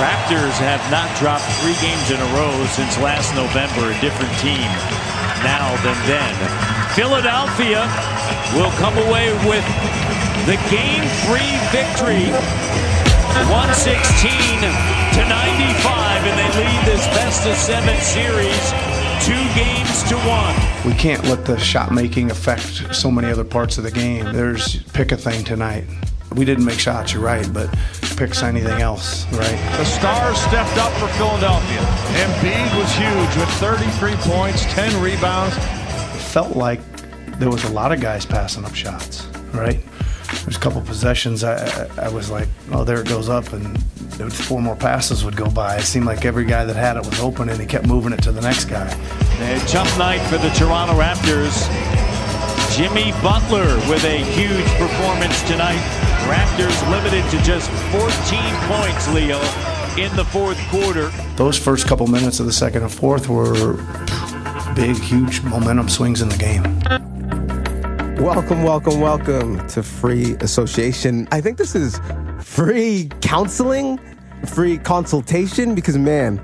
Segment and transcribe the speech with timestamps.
[0.00, 3.92] Raptors have not dropped three games in a row since last November.
[3.92, 4.64] A different team
[5.44, 6.32] now than then.
[6.96, 7.84] Philadelphia
[8.56, 9.60] will come away with
[10.48, 12.32] the game three victory
[13.52, 14.64] 116
[15.12, 18.72] to 95 and they lead this best of seven series
[19.20, 20.56] two games to one
[20.90, 24.82] we can't let the shot making affect so many other parts of the game there's
[24.94, 25.84] pick a thing tonight
[26.36, 27.68] we didn't make shots you're right but
[28.16, 31.80] picks anything else right the stars stepped up for philadelphia
[32.20, 35.62] Embiid was huge with 33 points 10 rebounds it
[36.32, 36.80] felt like
[37.38, 39.80] there was a lot of guys passing up shots right
[40.44, 43.76] there's a couple possessions I, I, I, was like, oh, there it goes up, and
[44.32, 45.76] four more passes would go by.
[45.76, 48.22] It seemed like every guy that had it was open, and he kept moving it
[48.22, 48.86] to the next guy.
[49.40, 51.68] A tough night for the Toronto Raptors.
[52.76, 56.09] Jimmy Butler with a huge performance tonight.
[56.28, 58.10] Raptors limited to just 14
[58.68, 59.38] points, Leo,
[59.98, 61.08] in the fourth quarter.
[61.36, 63.76] Those first couple minutes of the second and fourth were
[64.74, 66.62] big, huge momentum swings in the game.
[68.22, 71.26] Welcome, welcome, welcome to Free Association.
[71.32, 71.98] I think this is
[72.40, 73.98] free counseling,
[74.46, 76.36] free consultation, because man,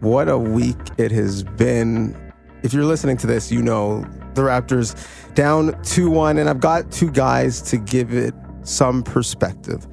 [0.00, 2.16] what a week it has been.
[2.62, 4.02] If you're listening to this, you know
[4.34, 4.94] the Raptors
[5.34, 8.34] down 2 1, and I've got two guys to give it
[8.66, 9.86] some perspective.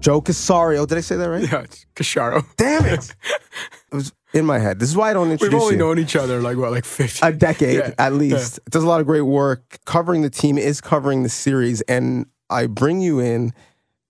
[0.00, 1.50] Joe Casario, did I say that right?
[1.50, 2.44] Yeah, it's Casciaro.
[2.56, 3.14] Damn it.
[3.92, 4.78] it was in my head.
[4.78, 5.56] This is why I don't introduce you.
[5.56, 5.78] We've only you.
[5.80, 7.26] known each other like what, like 50?
[7.26, 8.60] A decade Yeah, at least.
[8.70, 9.78] Does a lot of great work.
[9.86, 11.80] Covering the team is covering the series.
[11.82, 13.52] And I bring you in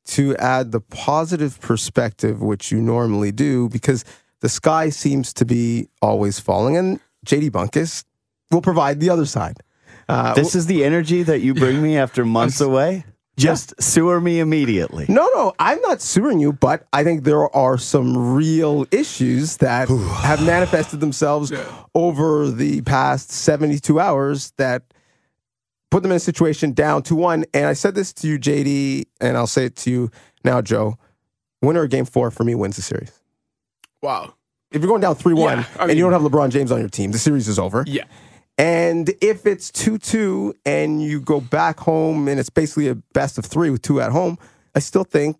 [0.09, 4.05] to add the positive perspective, which you normally do, because
[4.41, 6.77] the sky seems to be always falling.
[6.77, 8.05] And JD Bunkis
[8.51, 9.59] will provide the other side.
[10.09, 13.05] Uh, This is the energy that you bring me after months away?
[13.39, 15.07] Just sewer me immediately.
[15.09, 19.89] No, no, I'm not suing you, but I think there are some real issues that
[19.89, 21.53] have manifested themselves
[21.95, 24.83] over the past 72 hours that
[25.91, 27.45] put them in a situation down to one.
[27.55, 30.11] And I said this to you, JD, and I'll say it to you
[30.45, 30.99] now, Joe.
[31.63, 33.13] Winner of game four for me wins the series.
[34.03, 34.35] Wow.
[34.71, 36.79] If you're going down 3 1 Yeah, I and you don't have LeBron James on
[36.79, 37.85] your team, the series is over.
[37.87, 38.05] Yeah.
[38.59, 43.39] And if it's 2 2 and you go back home and it's basically a best
[43.39, 44.37] of three with two at home,
[44.75, 45.37] I still think,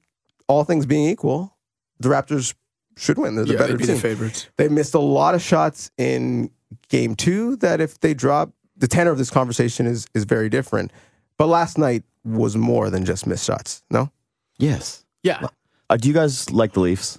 [0.47, 1.57] all things being equal,
[1.99, 2.55] the Raptors
[2.97, 3.35] should win.
[3.35, 3.97] They're the Yeah, better they'd be team.
[3.97, 4.49] the favorites.
[4.57, 6.51] They missed a lot of shots in
[6.89, 10.93] game two that if they drop, the tenor of this conversation is, is very different.
[11.37, 13.83] But last night was more than just missed shots.
[13.91, 14.13] No?
[14.59, 15.05] Yes.
[15.25, 15.49] Yeah.
[15.91, 17.19] Uh, do you guys like the Leafs?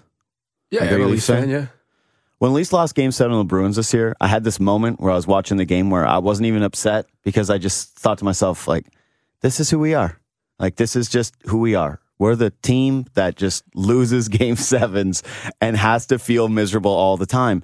[0.72, 1.42] Yeah, Like I'm a a Leafs Leafs fan?
[1.42, 1.66] fan, yeah.
[2.40, 5.12] When Leafs lost game seven of the Bruins this year, I had this moment where
[5.12, 8.26] I was watching the game where I wasn't even upset because I just thought to
[8.26, 8.86] myself, like,
[9.42, 10.18] this is who we are.
[10.58, 12.00] Like, this is just who we are.
[12.18, 15.22] We're the team that just loses game sevens
[15.60, 17.62] and has to feel miserable all the time.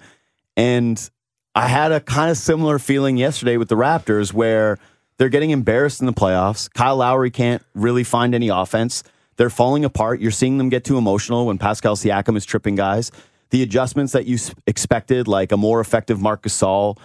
[0.58, 1.10] And
[1.56, 4.78] I had a kind of similar feeling yesterday with the Raptors where
[5.18, 6.70] they're getting embarrassed in the playoffs.
[6.74, 9.04] Kyle Lowry can't really find any offense.
[9.38, 10.20] They're falling apart.
[10.20, 13.12] You're seeing them get too emotional when Pascal Siakam is tripping guys.
[13.52, 16.98] The adjustments that you expected, like a more effective Marcus Gasol,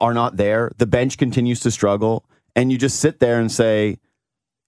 [0.00, 0.72] are not there.
[0.78, 2.24] The bench continues to struggle.
[2.56, 3.98] And you just sit there and say,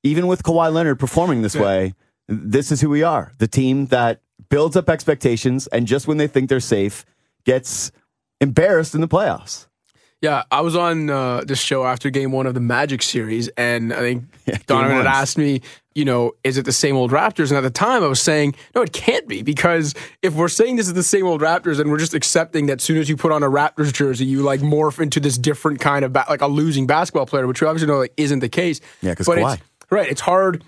[0.03, 1.95] even with Kawhi Leonard performing this way,
[2.29, 3.33] this is who we are.
[3.39, 7.05] The team that builds up expectations and just when they think they're safe
[7.45, 7.93] gets
[8.41, 9.67] embarrassed in the playoffs.
[10.23, 13.93] Yeah, I was on uh, this show after game one of the Magic series, and
[13.93, 14.25] I think
[14.67, 15.63] Donnovan had asked me,
[15.95, 17.49] you know, is it the same old Raptors?
[17.49, 20.77] And at the time, I was saying, no, it can't be, because if we're saying
[20.77, 23.17] this is the same old Raptors, and we're just accepting that as soon as you
[23.17, 26.41] put on a Raptors jersey, you like morph into this different kind of ba- like
[26.41, 28.81] a losing basketball player, which we obviously know like isn't the case.
[29.01, 29.55] Yeah, 'cause But Kawhi.
[29.55, 29.59] it's-
[29.91, 30.63] right, it's hard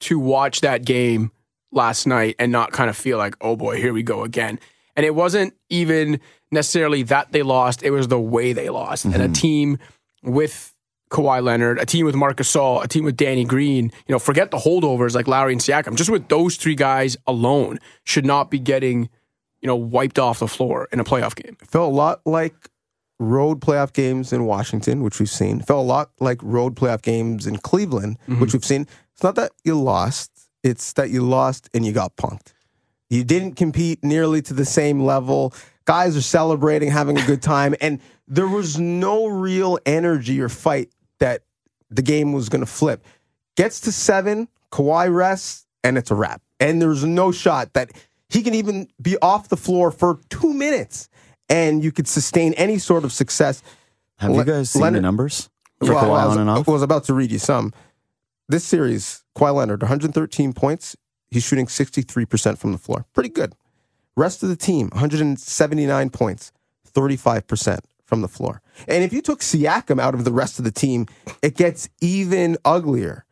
[0.00, 1.30] to watch that game
[1.70, 4.58] last night and not kind of feel like, oh boy, here we go again.
[4.96, 6.18] And it wasn't even
[6.50, 9.04] necessarily that they lost, it was the way they lost.
[9.04, 9.32] And a mm-hmm.
[9.32, 9.78] team
[10.22, 10.74] with
[11.10, 14.50] Kawhi Leonard, a team with Marcus Gasol, a team with Danny Green, you know, forget
[14.50, 18.58] the holdovers like Lowry and Siakam, just with those three guys alone should not be
[18.58, 19.08] getting,
[19.60, 21.56] you know, wiped off the floor in a playoff game.
[21.60, 22.54] It felt a lot like
[23.18, 25.60] road playoff games in Washington, which we've seen.
[25.60, 28.40] It Felt a lot like road playoff games in Cleveland, mm-hmm.
[28.40, 28.86] which we've seen.
[29.12, 30.30] It's not that you lost,
[30.62, 32.52] it's that you lost and you got punked.
[33.10, 35.54] You didn't compete nearly to the same level.
[35.88, 40.90] Guys are celebrating, having a good time, and there was no real energy or fight
[41.18, 41.44] that
[41.88, 43.02] the game was going to flip.
[43.56, 46.42] Gets to seven, Kawhi rests, and it's a wrap.
[46.60, 47.92] And there's no shot that
[48.28, 51.08] he can even be off the floor for two minutes
[51.48, 53.62] and you could sustain any sort of success.
[54.18, 55.48] Have Le- you guys seen the numbers
[55.80, 56.68] for Well, Kawhi I was, on and off?
[56.68, 57.72] I was about to read you some.
[58.46, 60.96] This series, Kawhi Leonard, 113 points.
[61.30, 63.06] He's shooting 63% from the floor.
[63.14, 63.54] Pretty good.
[64.18, 66.50] Rest of the team, 179 points,
[66.92, 68.60] 35% from the floor.
[68.88, 71.06] And if you took Siakam out of the rest of the team,
[71.40, 73.24] it gets even uglier.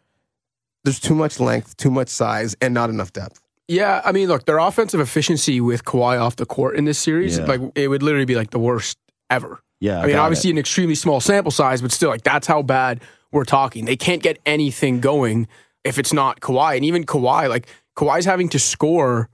[0.85, 3.41] There's too much length, too much size, and not enough depth.
[3.67, 7.37] Yeah, I mean, look, their offensive efficiency with Kawhi off the court in this series,
[7.39, 7.47] Yeah.
[7.47, 8.97] like it would literally be like the worst
[9.29, 9.59] ever.
[9.81, 10.53] Yeah, I mean, obviously it.
[10.53, 13.01] an extremely small sample size, but still, like that's how bad
[13.33, 13.87] we're talking.
[13.87, 15.49] They can't get anything going
[15.83, 17.67] if it's not Kawhi, and even Kawhi, like
[17.97, 19.29] Kawhi's having to score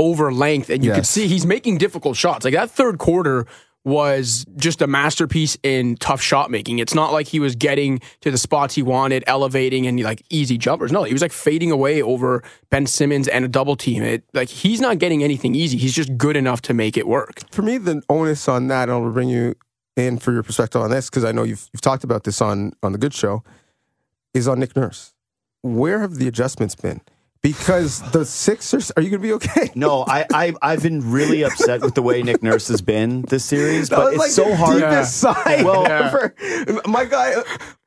[0.00, 2.44] over length, and you could see he's making difficult shots.
[2.44, 3.46] Like that third quarter
[3.84, 6.78] was just a masterpiece in tough shot making.
[6.78, 10.58] It's not like he was getting to the spots he wanted, elevating and like easy
[10.58, 10.90] jumpers.
[10.90, 14.02] No, he was like fading away over Ben Simmons and a double team.
[14.02, 15.76] It like he's not getting anything easy.
[15.78, 17.40] He's just good enough to make it work.
[17.50, 19.54] For me, the onus on that, and I'll bring you
[19.96, 22.72] in for your perspective on this, because I know you've, you've talked about this on,
[22.82, 23.42] on the Good Show,
[24.32, 25.12] is on Nick Nurse.
[25.62, 27.00] Where have the adjustments been?
[27.42, 29.70] Because the Sixers, are you going to be okay?
[29.74, 33.44] No, I, I I've been really upset with the way Nick Nurse has been this
[33.46, 34.74] series, That but was it's like so the hard.
[34.80, 36.34] deepest sigh Well- ever.
[36.86, 37.32] My guy,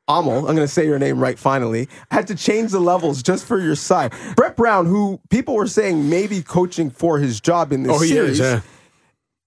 [0.08, 3.46] Amil, I'm going to say your name right finally, had to change the levels just
[3.46, 4.12] for your side.
[4.34, 8.42] Brett Brown, who people were saying maybe coaching for his job in this oh, series,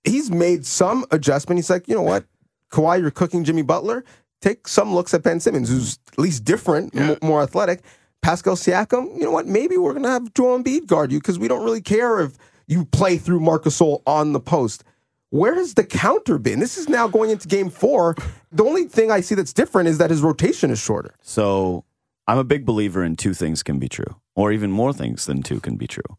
[0.06, 1.57] he's made some adjustment.
[1.60, 2.25] He's like, you know what,
[2.71, 4.06] Kawhi, you're cooking Jimmy Butler.
[4.42, 7.81] Take some looks at Ben Simmons, who's at least different, m- more athletic.
[8.22, 9.48] Pascal Siakam, you know what?
[9.48, 12.38] Maybe we're going to have Joel Embiid guard you because we don't really care if
[12.68, 14.84] you play through Marcus Gasol on the post.
[15.30, 16.60] Where has the counter been?
[16.60, 18.16] This is now going into game four.
[18.52, 21.16] The only thing I see that's different is that his rotation is shorter.
[21.22, 21.84] So
[22.28, 25.44] I'm a big believer in two things can be true, or even more things than
[25.44, 26.18] two can be true.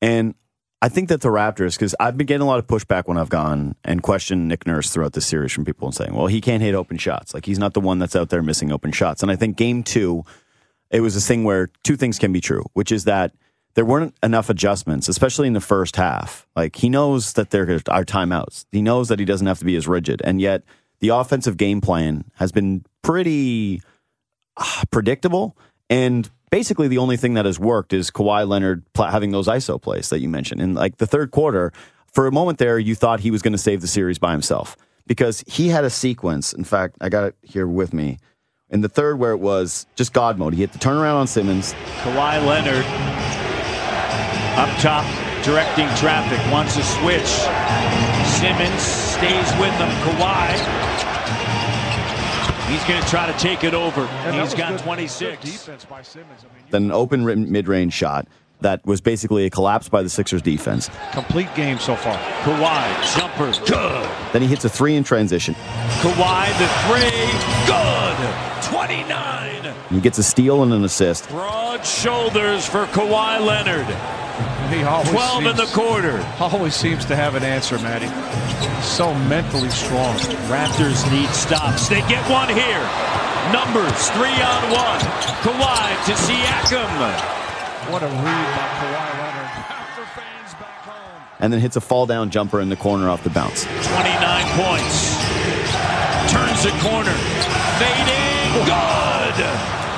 [0.00, 0.34] And
[0.80, 3.30] I think that the Raptors, because I've been getting a lot of pushback when I've
[3.30, 6.62] gone and questioned Nick Nurse throughout the series from people and saying, well, he can't
[6.62, 7.34] hit open shots.
[7.34, 9.22] Like he's not the one that's out there missing open shots.
[9.22, 10.24] And I think game two,
[10.90, 13.32] it was this thing where two things can be true, which is that
[13.74, 16.46] there weren't enough adjustments, especially in the first half.
[16.56, 18.64] Like he knows that there are timeouts.
[18.72, 20.20] He knows that he doesn't have to be as rigid.
[20.24, 20.64] And yet
[21.00, 23.82] the offensive game plan has been pretty
[24.56, 25.56] ah, predictable.
[25.88, 30.08] And basically, the only thing that has worked is Kawhi Leonard having those ISO plays
[30.10, 30.60] that you mentioned.
[30.60, 31.72] In like the third quarter,
[32.12, 34.76] for a moment there, you thought he was going to save the series by himself
[35.06, 36.52] because he had a sequence.
[36.52, 38.18] In fact, I got it here with me.
[38.70, 41.72] In the third, where it was just God mode, he hit the turnaround on Simmons.
[42.02, 42.84] Kawhi Leonard
[44.58, 45.04] up top
[45.42, 47.24] directing traffic, wants a switch.
[48.26, 49.88] Simmons stays with him.
[50.04, 50.58] Kawhi.
[52.68, 54.02] He's going to try to take it over.
[54.02, 55.40] And that He's was got good- 26.
[55.42, 56.40] good defense by Simmons.
[56.42, 58.28] I mean, Then an open mid range shot
[58.60, 60.90] that was basically a collapse by the Sixers defense.
[61.12, 62.18] complete game so far.
[62.42, 64.10] Kawhi, jumper, good.
[64.34, 65.54] Then he hits a three in transition.
[66.02, 67.30] Kawhi, the three,
[67.66, 68.57] good.
[68.78, 69.74] 29.
[69.90, 71.28] He gets a steal and an assist.
[71.30, 73.86] Broad shoulders for Kawhi Leonard.
[74.72, 76.24] He always 12 in the quarter.
[76.38, 78.06] Always seems to have an answer, Matty.
[78.80, 80.14] So mentally strong.
[80.46, 81.88] Raptors need stops.
[81.88, 82.86] They get one here.
[83.50, 85.00] Numbers, three on one.
[85.42, 86.86] Kawhi to Siakam.
[87.90, 89.50] What a read by Kawhi Leonard.
[89.58, 91.22] Raptor fans back home.
[91.40, 93.64] And then hits a fall down jumper in the corner off the bounce.
[93.64, 95.18] 29 points.
[96.30, 97.16] Turns the corner.
[97.80, 98.17] Fading.
[98.64, 99.44] Good.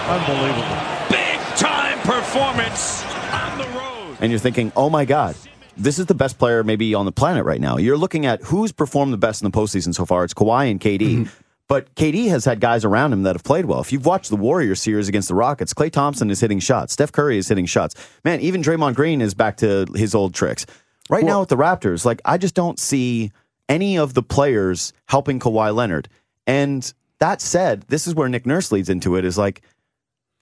[0.09, 0.77] Unbelievable.
[1.09, 4.17] Big time performance on the road.
[4.21, 5.35] and you're thinking, oh my God,
[5.77, 7.79] this is the best player maybe on the planet right now.
[7.79, 10.25] You're looking at who's performed the best in the postseason so far.
[10.25, 11.01] It's Kawhi and KD.
[11.01, 11.25] Mm-hmm.
[11.69, 13.81] But KD has had guys around him that have played well.
[13.81, 16.93] If you've watched the Warriors series against the Rockets, Klay Thompson is hitting shots.
[16.93, 17.95] Steph Curry is hitting shots.
[18.25, 20.67] Man, even Draymond Green is back to his old tricks.
[21.09, 23.31] Right now with the Raptors, like I just don't see
[23.69, 26.09] any of the players helping Kawhi Leonard.
[26.47, 29.63] And that said, this is where Nick Nurse leads into it is like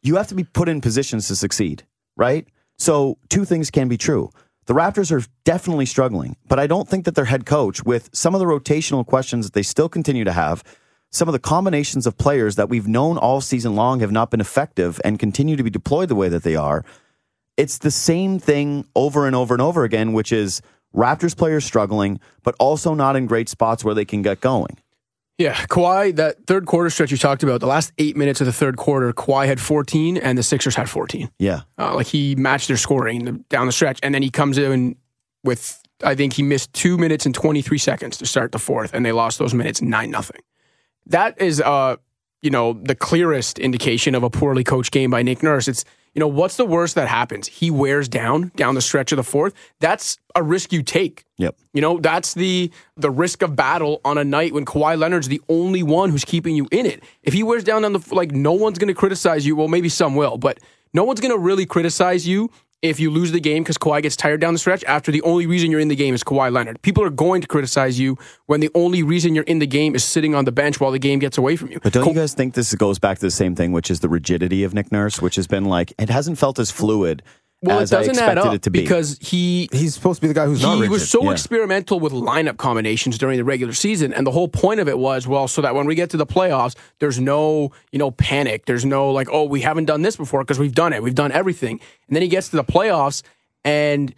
[0.03, 1.85] you have to be put in positions to succeed,
[2.17, 2.47] right?
[2.79, 4.31] So two things can be true.
[4.67, 8.35] The Raptors are definitely struggling, but I don't think that their head coach, with some
[8.35, 10.63] of the rotational questions that they still continue to have,
[11.11, 14.43] some of the combinations of players that we've known all season long have not been
[14.43, 16.85] effective and continue to be deployed the way that they are.
[17.57, 20.61] It's the same thing over and over and over again, which is
[20.95, 24.79] Raptors players struggling, but also not in great spots where they can get going.
[25.39, 28.53] Yeah, Kawhi, that third quarter stretch you talked about, the last eight minutes of the
[28.53, 31.31] third quarter, Kawhi had 14 and the Sixers had 14.
[31.39, 31.61] Yeah.
[31.79, 34.97] Uh, like he matched their scoring down the stretch, and then he comes in
[35.45, 39.05] with I think he missed two minutes and 23 seconds to start the fourth, and
[39.05, 40.41] they lost those minutes nine nothing.
[41.07, 41.97] That is, uh,
[42.43, 45.69] you know, the clearest indication of a poorly coached game by Nick Nurse.
[45.69, 47.47] It's you know what's the worst that happens?
[47.47, 49.55] He wears down down the stretch of the fourth.
[49.81, 51.25] That's a risk you take.
[51.37, 51.57] Yep.
[51.73, 55.41] You know, that's the the risk of battle on a night when Kawhi Leonard's the
[55.49, 57.03] only one who's keeping you in it.
[57.23, 59.57] If he wears down on the like, no one's going to criticize you.
[59.57, 60.59] Well, maybe some will, but
[60.93, 62.51] no one's going to really criticize you
[62.81, 65.47] if you lose the game because Kawhi gets tired down the stretch after the only
[65.47, 66.81] reason you're in the game is Kawhi Leonard.
[66.83, 68.17] People are going to criticize you
[68.47, 70.99] when the only reason you're in the game is sitting on the bench while the
[70.99, 71.81] game gets away from you.
[71.83, 74.01] But don't Ka- you guys think this goes back to the same thing, which is
[74.01, 77.23] the rigidity of Nick Nurse, which has been like it hasn't felt as fluid
[77.63, 78.81] well, as it doesn't add expected up it to be.
[78.81, 81.33] because he He's supposed to be the guy who's not he was so Yeah.
[81.33, 85.27] experimental with lineup combinations during the regular season, and the whole point of it was
[85.27, 88.67] well, so that when we get to the playoffs, there's no you know panic.
[88.67, 91.03] There's no like, oh, we haven't done this before because we've done it.
[91.03, 93.23] We've done everything, and then he gets to the playoffs,
[93.65, 94.15] and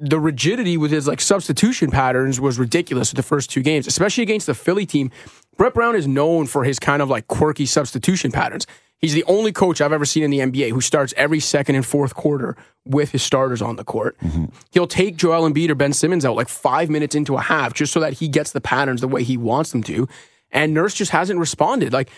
[0.00, 4.22] the rigidity with his like substitution patterns was ridiculous with the first two games, especially
[4.22, 5.10] against the Philly team.
[5.56, 8.66] Brett Brown is known for his kind of like quirky substitution patterns.
[9.04, 11.84] He's the only coach I've ever seen in the NBA who starts every second and
[11.84, 12.56] fourth quarter
[12.86, 14.16] with his starters on the court.
[14.20, 14.46] Mm-hmm.
[14.70, 17.92] He'll take Joel Embiid or Ben Simmons out like five minutes into a half just
[17.92, 20.08] so that he gets the patterns the way he wants them to.
[20.50, 21.92] And Nurse just hasn't responded.
[21.92, 22.08] Like,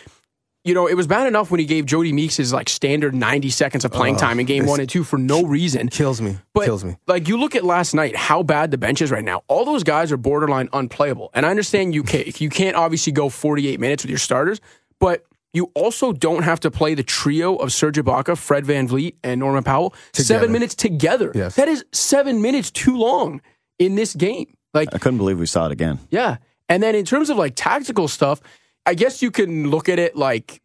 [0.62, 3.50] you know, it was bad enough when he gave Jody Meeks his like standard 90
[3.50, 5.88] seconds of playing oh, time in game one and two for no reason.
[5.88, 6.38] kills me.
[6.54, 6.98] But kills me.
[7.08, 9.42] like you look at last night, how bad the bench is right now.
[9.48, 11.30] All those guys are borderline unplayable.
[11.34, 14.60] And I understand you can't you can't obviously go 48 minutes with your starters,
[15.00, 15.24] but
[15.56, 19.64] you also don't have to play the trio of Serge Ibaka, Fred VanVleet, and Norman
[19.64, 21.32] Powell seven minutes together.
[21.34, 21.56] Yes.
[21.56, 23.40] That is seven minutes too long
[23.78, 24.54] in this game.
[24.74, 25.98] Like I couldn't believe we saw it again.
[26.10, 26.36] yeah.
[26.68, 28.40] And then in terms of like tactical stuff,
[28.84, 30.60] I guess you can look at it like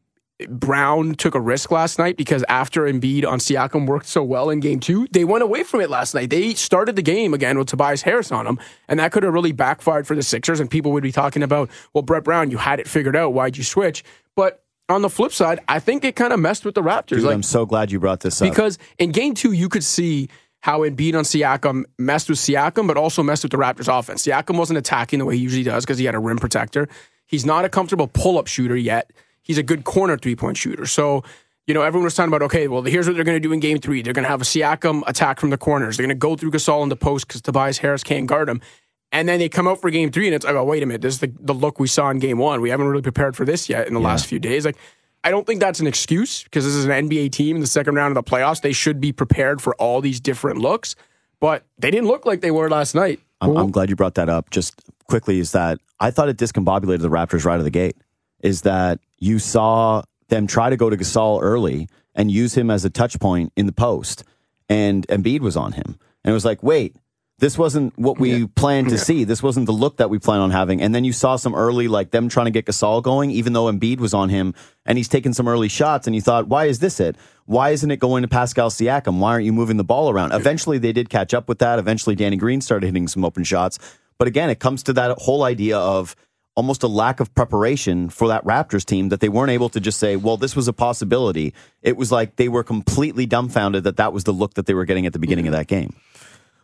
[0.49, 4.59] Brown took a risk last night because after Embiid on Siakam worked so well in
[4.59, 6.29] game two, they went away from it last night.
[6.31, 9.51] They started the game again with Tobias Harris on them, and that could have really
[9.51, 10.59] backfired for the Sixers.
[10.59, 13.33] And people would be talking about, well, Brett Brown, you had it figured out.
[13.33, 14.03] Why'd you switch?
[14.35, 14.60] But
[14.91, 17.07] on the flip side, I think it kind of messed with the Raptors.
[17.07, 18.49] Dude, like, I'm so glad you brought this up.
[18.49, 20.29] because in game two, you could see
[20.59, 24.25] how Embiid on Siakam messed with Siakam, but also messed with the Raptors offense.
[24.25, 26.87] Siakam wasn't attacking the way he usually does because he had a rim protector.
[27.25, 29.11] He's not a comfortable pull up shooter yet.
[29.41, 30.85] He's a good corner three point shooter.
[30.85, 31.23] So,
[31.65, 33.59] you know, everyone was talking about, okay, well, here's what they're going to do in
[33.59, 34.01] game three.
[34.01, 35.97] They're going to have a Siakam attack from the corners.
[35.97, 38.61] They're going to go through Gasol in the post because Tobias Harris can't guard him.
[39.11, 41.01] And then they come out for game three, and it's like, oh, wait a minute,
[41.01, 42.61] this is the, the look we saw in game one.
[42.61, 44.65] We haven't really prepared for this yet in the last few days.
[44.65, 44.77] Like,
[45.23, 47.95] I don't think that's an excuse because this is an NBA team in the second
[47.95, 48.61] round of the playoffs.
[48.61, 50.95] They should be prepared for all these different looks,
[51.39, 53.19] but they didn't look like they were last night.
[53.41, 54.49] I'm, I'm glad you brought that up.
[54.49, 57.97] Just quickly, is that I thought it discombobulated the Raptors right out of the gate.
[58.39, 62.85] Is that you saw them try to go to Gasol early and use him as
[62.85, 64.23] a touch point in the post,
[64.69, 66.95] and Embiid was on him, and it was like, wait,
[67.41, 69.23] this wasn't what we planned to see.
[69.23, 70.79] This wasn't the look that we plan on having.
[70.79, 73.65] And then you saw some early, like them trying to get Gasol going, even though
[73.65, 74.53] Embiid was on him,
[74.85, 76.05] and he's taking some early shots.
[76.05, 77.15] And you thought, why is this it?
[77.45, 79.17] Why isn't it going to Pascal Siakam?
[79.17, 80.33] Why aren't you moving the ball around?
[80.33, 81.79] Eventually, they did catch up with that.
[81.79, 83.79] Eventually, Danny Green started hitting some open shots.
[84.19, 86.15] But again, it comes to that whole idea of
[86.55, 89.97] almost a lack of preparation for that Raptors team that they weren't able to just
[89.97, 91.55] say, well, this was a possibility.
[91.81, 94.85] It was like they were completely dumbfounded that that was the look that they were
[94.85, 95.95] getting at the beginning of that game.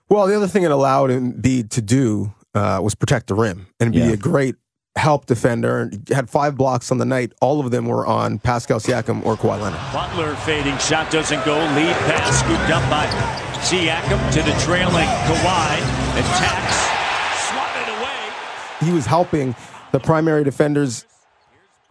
[0.10, 3.92] Well, the other thing it allowed Embiid to do uh, was protect the rim and
[3.92, 4.12] be Yeah.
[4.12, 4.56] a great
[4.96, 5.82] help defender.
[5.82, 7.34] And had five blocks on the night.
[7.42, 9.80] All of them were on Pascal Siakam or Kawhi Leonard.
[9.94, 11.56] Butler fading shot doesn't go.
[11.76, 13.06] Lead pass scooped up by
[13.62, 15.78] Siakam to the trailing Kawhi.
[16.18, 16.78] Attacks.
[17.50, 18.88] Swatted away.
[18.88, 19.56] He was helping
[19.92, 21.06] the primary defenders.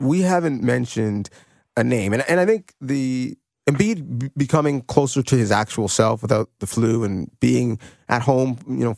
[0.00, 1.30] We haven't mentioned
[1.76, 3.36] a name, and and I think the
[3.68, 8.84] Embiid becoming closer to his actual self without the flu and being at home, you
[8.84, 8.96] know,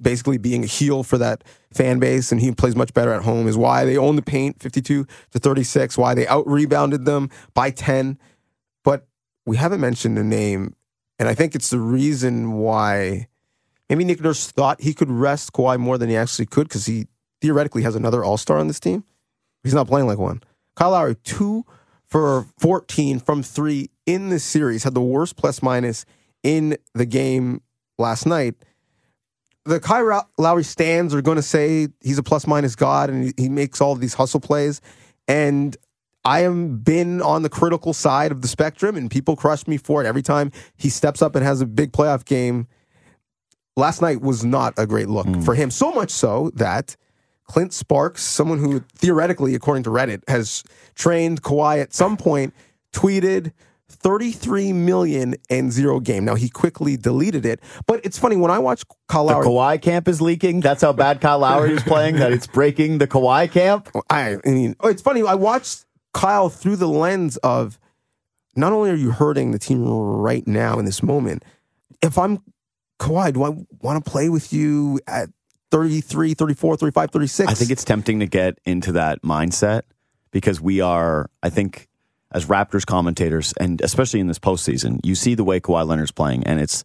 [0.00, 3.46] basically being a heel for that fan base, and he plays much better at home
[3.46, 5.98] is why they own the paint, fifty-two to thirty-six.
[5.98, 8.18] Why they out rebounded them by ten,
[8.84, 9.06] but
[9.44, 10.74] we haven't mentioned a name,
[11.18, 13.28] and I think it's the reason why
[13.90, 17.06] maybe Nick Nurse thought he could rest Kawhi more than he actually could because he
[17.42, 19.04] theoretically has another All Star on this team.
[19.62, 20.42] He's not playing like one.
[20.74, 21.66] Kyle Lowry two
[22.08, 26.04] for fourteen from three in this series had the worst plus minus
[26.42, 27.60] in the game
[27.98, 28.54] last night.
[29.64, 33.48] The Kyle Lowry stands are going to say he's a plus minus god and he,
[33.48, 34.80] makes all of these hustle plays.
[35.26, 35.76] And
[36.24, 40.04] I have been on the critical side of the spectrum, and people crush me for
[40.04, 42.68] it every time he steps up and has a big playoff game.
[43.76, 45.44] Last night was not a great look mm.
[45.44, 46.96] for him, so much so that
[47.46, 50.62] Clint Parks, someone who theoretically, according to Reddit, has
[50.94, 52.54] trained Kawhi at some point,
[52.92, 53.52] tweeted
[53.88, 56.24] 33 million and zero game.
[56.24, 60.08] Now he quickly deleted it, but it's funny when I watch Kyle The Kawhi camp
[60.08, 60.60] is leaking.
[60.60, 63.88] That's how bad Kyle Lowry is playing, that it's breaking the Kawhi camp.
[64.10, 65.22] I, I mean, oh, it's funny.
[65.22, 67.78] I watched Kyle through the lens of
[68.56, 71.44] not only are you hurting the team right now in this moment,
[72.02, 72.42] if I'm
[72.98, 73.50] Kawhi, do I
[73.82, 75.28] want to play with you at
[75.70, 77.50] 33, 34, 35, 36?
[77.50, 79.82] I think it's tempting to get into that mindset
[80.30, 81.88] because we are, I think,
[82.32, 86.44] as Raptors commentators, and especially in this postseason, you see the way Kawhi Leonard's playing,
[86.44, 86.84] and it's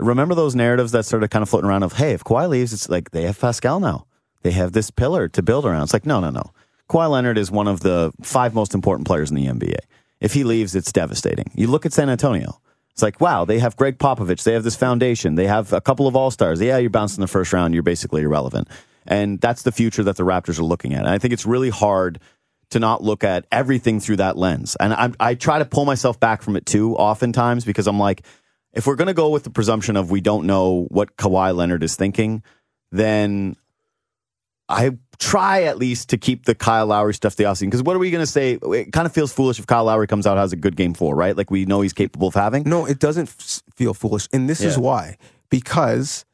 [0.00, 2.88] Remember those narratives that started kind of floating around of, hey, if Kawhi leaves, it's
[2.88, 4.06] like they have Pascal now.
[4.42, 5.84] They have this pillar to build around.
[5.84, 6.52] It's like, no, no, no.
[6.90, 9.78] Kawhi Leonard is one of the five most important players in the NBA.
[10.20, 11.50] If he leaves, it's devastating.
[11.54, 12.60] You look at San Antonio.
[12.94, 14.44] It's like, wow, they have Gregg Popovich.
[14.44, 15.34] They have this foundation.
[15.34, 16.60] They have a couple of all stars.
[16.60, 17.74] Yeah, you're bouncing the first round.
[17.74, 18.68] You're basically irrelevant.
[19.04, 21.00] And that's the future that the Raptors are looking at.
[21.00, 22.20] And I think it's really hard
[22.70, 24.76] to not look at everything through that lens.
[24.78, 28.24] And I, I try to pull myself back from it too, oftentimes, because I'm like,
[28.72, 31.82] if we're going to go with the presumption of we don't know what Kawhi Leonard
[31.82, 32.42] is thinking,
[32.92, 33.56] then
[34.68, 37.66] I try at least to keep the Kyle Lowry stuff the offseason.
[37.66, 38.58] Because what are we going to say?
[38.62, 41.14] It kind of feels foolish if Kyle Lowry comes out has a good game four,
[41.14, 41.36] right?
[41.36, 42.62] Like we know he's capable of having.
[42.68, 44.28] No, it doesn't f- feel foolish.
[44.32, 45.16] And this is why.
[45.50, 46.24] Because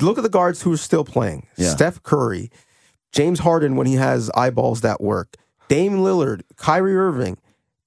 [0.00, 1.70] look at the guards who are still playing Yeah.
[1.70, 2.50] Steph Curry,
[3.12, 5.36] James Harden when he has eyeballs that work,
[5.68, 7.38] Dame Lillard, Kyrie Irving.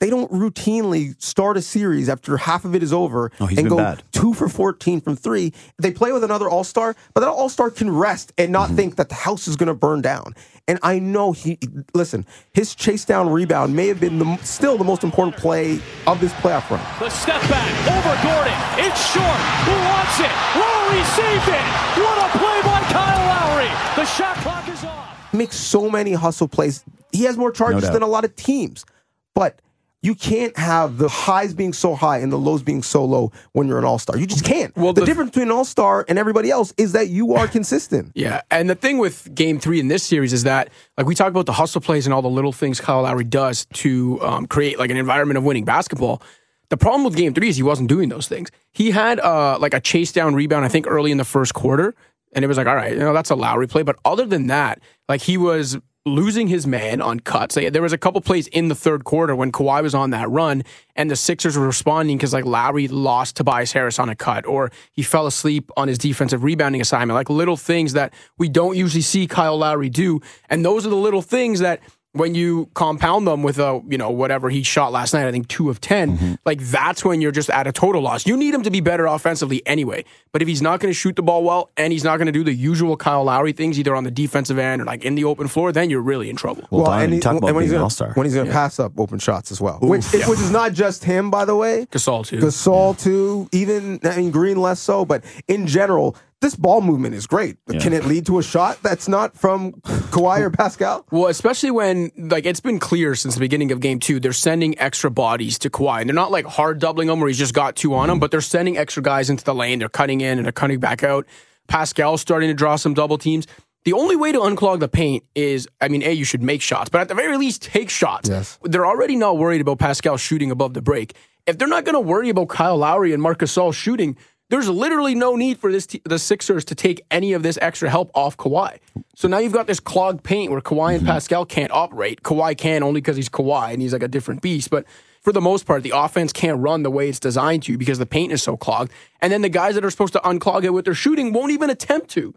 [0.04, 3.70] They don't routinely start a series after half of it is over Oh, he's and
[3.70, 4.04] been go bad.
[4.12, 5.54] two for 14 from three.
[5.82, 8.76] They play with another all star, but that all star can rest and not Mm-hmm.
[8.76, 10.34] think that the house is going to burn down.
[10.68, 11.58] And I know he,
[11.94, 16.20] listen, his chase down rebound may have been the, still the most important play of
[16.20, 16.82] this playoff run.
[17.00, 18.60] The step back over Gordon.
[18.84, 19.40] It's short.
[19.64, 20.34] Who wants it?
[20.60, 21.66] Lowry saved it.
[22.04, 23.72] What a play by Kyle Lowry.
[23.96, 25.34] The shot clock is off.
[25.34, 26.84] makes so many hustle plays.
[27.14, 27.94] He has more charges doubt.
[27.94, 28.86] than a lot of teams.
[29.34, 29.62] But
[30.04, 33.68] you can't have the highs being so high and the lows being so low when
[33.68, 34.18] you're an all star.
[34.18, 34.76] You just can't.
[34.76, 37.48] Well, the, the- difference between an all star and everybody else is that you are
[37.48, 38.12] consistent.
[38.14, 41.30] Yeah, and the thing with Game Three in this series is that, like, we talk
[41.30, 44.78] about the hustle plays and all the little things Kyle Lowry does to um, create
[44.78, 46.22] like an environment of winning basketball.
[46.70, 48.50] The problem with Game Three is he wasn't doing those things.
[48.74, 51.96] He had uh, like a chase down rebound, I think, early in the first quarter,
[52.34, 53.84] and it was like, all right, you know, that's a Lowry play.
[53.84, 57.56] But other than that, like, he was losing his man on cuts.
[57.56, 60.64] There was a couple plays in the third quarter when Kawhi was on that run,
[60.96, 64.72] and the Sixers were responding because like Lowry lost Tobias Harris on a cut, or
[64.92, 67.16] he fell asleep on his defensive rebounding assignment.
[67.16, 70.20] Like little things that we don't usually see Kyle Lowry do,
[70.50, 71.80] and those are the little things that.
[72.14, 75.48] When you compound them with a, you know, whatever he shot last night, I think
[75.48, 76.34] two of 10, mm-hmm.
[76.46, 78.28] like that's when you're just at a total loss.
[78.28, 80.06] You need him to be better offensively anyway.
[80.32, 82.32] But if he's not going to shoot the ball well and he's not going to
[82.32, 85.24] do the usual Kyle Lowry things, either on the defensive end or like in the
[85.24, 86.68] open floor, then you're really in trouble.
[86.70, 88.14] Well, Donnovan, and, he- talk about and when he's an gonna, all-star.
[88.14, 91.04] when he's going to pass up open shots as well, which, which is not just
[91.04, 91.88] him, by the way.
[91.88, 92.38] Gasol, too.
[92.38, 97.26] Gasol too, even I mean Green less so, but in general, this ball movement is
[97.26, 97.58] great.
[97.80, 99.74] Can it lead to a shot that's not from
[100.12, 101.06] Kawhi or Pascal?
[101.10, 104.78] Well, especially when like it's been clear since the beginning of game two, they're sending
[104.78, 106.02] extra bodies to Kawhi.
[106.02, 108.30] And they're not like hard doubling him where he's just got two on him, but
[108.30, 109.80] they're sending extra guys into the lane.
[109.80, 111.26] They're cutting in and they're cutting back out.
[111.68, 113.48] Pascal's starting to draw some double teams.
[113.86, 116.90] The only way to unclog the paint is, I mean, A, you should make shots,
[116.90, 118.30] but at the very least, take shots.
[118.30, 118.60] Yes.
[118.64, 121.16] They're already not worried about Pascal shooting above the break.
[121.46, 124.16] If they're not going to worry about Kyle Lowry and Marcus Gasol shooting,
[124.54, 127.90] there's literally no need for this t- the Sixers to take any of this extra
[127.90, 128.78] help off Kawhi.
[129.16, 131.08] So now you've got this clogged paint where Kawhi and mm-hmm.
[131.08, 132.22] Pascal can't operate.
[132.22, 134.70] Kawhi can only because he's Kawhi and he's like a different beast.
[134.70, 134.86] But
[135.22, 138.06] for the most part, the offense can't run the way it's designed to because the
[138.06, 138.92] paint is so clogged.
[139.22, 141.72] And then the guys that are supposed to unclog it with their shooting won't even
[141.72, 142.36] attempt to.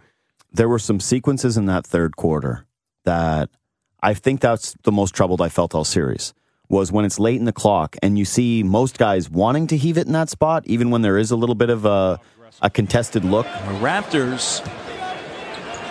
[0.51, 2.65] there were some sequences in that third quarter
[3.05, 3.51] that
[4.03, 6.33] I think that's the most troubled I felt all series
[6.69, 9.99] was when it's late in the clock and you see most guys wanting to heave
[9.99, 12.21] it in that spot, even when there is a little bit of a,
[12.63, 13.47] a contested look.
[13.47, 14.67] The Raptors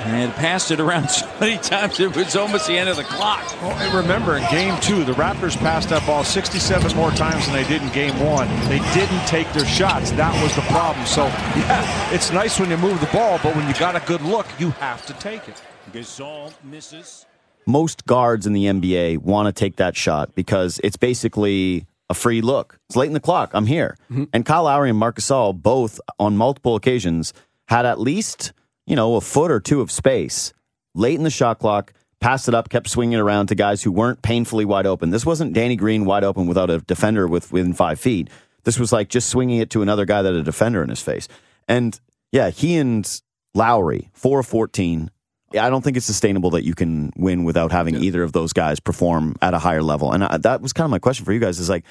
[0.06, 3.44] had passed it around so many times it was almost the end of the clock.
[3.62, 7.56] Well, and remember, in game two, the Raptors passed that ball 67 more times than
[7.56, 8.48] they did in game one.
[8.70, 10.12] They didn't take their shots.
[10.12, 11.06] That was the problem.
[11.06, 14.22] So, yeah, it's nice when you move the ball, but when you got a good
[14.22, 15.62] look, you have to take it.
[15.92, 17.26] Gasol misses.
[17.68, 22.42] Most guards in the NBA want to take that shot because it's basically a free
[22.42, 22.80] look.
[22.90, 23.52] It's late in the clock.
[23.54, 23.98] I'm here.
[24.12, 24.26] Mm-hmm.
[24.34, 27.34] And Kyle Lowry and Marcus Gasol both on multiple occasions
[27.68, 28.54] had at least,
[28.86, 30.54] you know, a foot or two of space
[30.96, 34.22] late in the shot clock, passed it up, kept swinging around to guys who weren't
[34.22, 35.12] painfully wide open.
[35.12, 38.30] This wasn't Danny Green wide open without a defender with within five feet.
[38.64, 41.02] This was like just swinging it to another guy that had a defender in his
[41.02, 41.28] face.
[41.68, 42.00] And
[42.32, 43.22] yeah, he and
[43.54, 45.12] Lowry, four of 14.
[45.58, 48.80] I don't think it's sustainable that you can win without having either of those guys
[48.80, 50.12] perform at a higher level.
[50.12, 51.86] And I, that was kind of my question for you guys is like,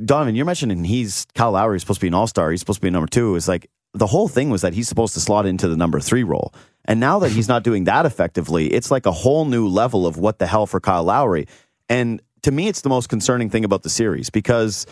[0.00, 2.50] Donnovan, you're mentioning he's Kyle Lowry is supposed to be an all star.
[2.50, 3.34] He's supposed to be a number two.
[3.34, 6.22] Is like the whole thing was that he's supposed to slot into the number three
[6.22, 6.54] role.
[6.84, 10.16] And now that he's not doing that effectively, it's like a whole new level of
[10.16, 11.46] what the hell for Kyle Lowry.
[11.88, 14.86] And to me, it's the most concerning thing about the series because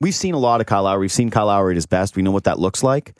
[0.00, 1.00] we've seen a lot of Kyle Lowry.
[1.00, 2.14] We've seen Kyle Lowry at his best.
[2.14, 3.14] We know what that looks like.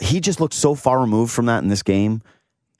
[0.00, 2.22] He just looks so far removed from that in this game.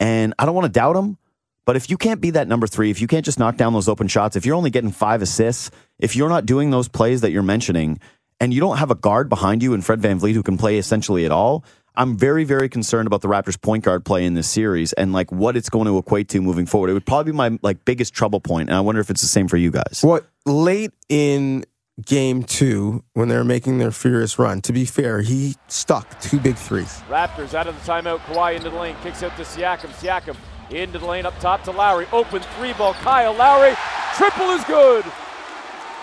[0.03, 1.17] And I don't want to doubt him,
[1.65, 3.89] but if you can't be that number three, if you can't just knock down those
[3.89, 7.31] open shots, if you're only getting five assists, if you're not doing those plays that
[7.31, 8.01] you're mentioning,
[8.41, 11.25] and you don't have a guard behind you and Fred VanVleet who can play essentially
[11.25, 14.93] at all, I'm very, very concerned about the Raptors point guard play in this series
[14.95, 16.91] and like what it's going to equate to moving forward.
[16.91, 19.29] It would probably be my like biggest trouble point, and I wonder if it's the
[19.29, 20.01] same for you guys.
[20.03, 21.65] What late in
[22.01, 26.41] game two, when they were making their furious run, to be fair, he stuck two
[26.41, 27.03] big threes.
[27.09, 28.19] Raptors out of the timeout.
[28.21, 28.97] Kawhi into the lane.
[29.03, 29.91] Kicks out to Siakam.
[29.91, 30.37] Siakam
[30.71, 32.07] into the lane up top to Lowry.
[32.13, 32.95] Open three ball.
[32.95, 33.75] Kyle Lowry.
[34.17, 35.05] Triple is good.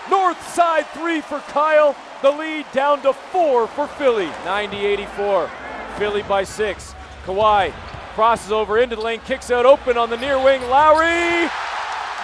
[0.08, 1.96] North side three for Kyle.
[2.22, 4.26] The lead down to four for Philly.
[4.44, 5.50] 90 84.
[5.96, 6.94] Philly by six.
[7.24, 7.72] Kawhi
[8.14, 9.20] crosses over into the lane.
[9.20, 10.62] Kicks out open on the near wing.
[10.62, 11.50] Lowry.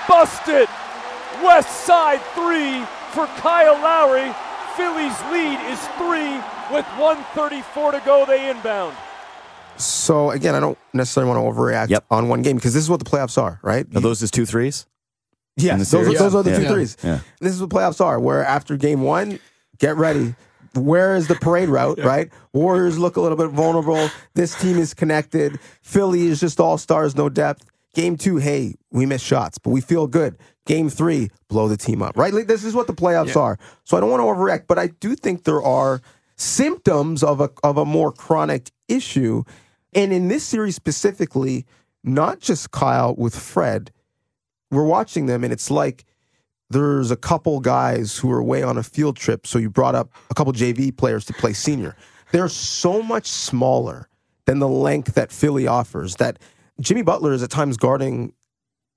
[0.09, 0.69] Busted.
[1.43, 4.31] West side three for Kyle Lowry.
[4.77, 6.37] Philly's lead is three
[6.71, 8.27] with 134 to go.
[8.27, 8.95] They inbound.
[9.79, 12.05] So again, I don't necessarily want to overreact Yep.
[12.11, 13.87] on one game because this is what the playoffs are, right?
[13.95, 14.85] Are those his two threes?
[15.57, 16.57] Yes, those, are- those are the Yeah.
[16.57, 16.69] two Yeah.
[16.73, 16.97] threes.
[17.41, 19.39] This is what playoffs are, where after game one,
[19.79, 20.35] get ready.
[20.75, 22.29] Where is the parade route, right?
[22.53, 24.11] Warriors look a little bit vulnerable.
[24.35, 25.59] This team is connected.
[25.83, 27.65] Philly is just all stars, no depth.
[27.95, 30.37] Game two, hey, we missed shots, but we feel good.
[30.67, 32.35] Game three, blow the team up, right?
[32.35, 33.57] Like, this is what the playoffs are.
[33.85, 36.03] So I don't want to overreact, but I do think there are
[36.37, 39.45] symptoms of a of a more chronic issue.
[39.95, 41.65] And in this series specifically,
[42.05, 43.91] not just Kyle with Fred,
[44.71, 46.05] we're watching them and it's like
[46.71, 49.47] there's a couple guys who are away on a field trip.
[49.47, 51.97] So you brought up a couple JV players to play senior.
[52.33, 54.09] They're so much smaller
[54.47, 56.39] than the length that Philly offers that
[56.81, 58.33] Jimmy Butler is at times guarding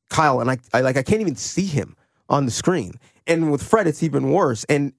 [0.10, 1.96] Kyle and I, I like I can't even see him
[2.30, 2.94] on the screen.
[3.28, 4.64] And with Fred, it's even worse.
[4.66, 4.94] And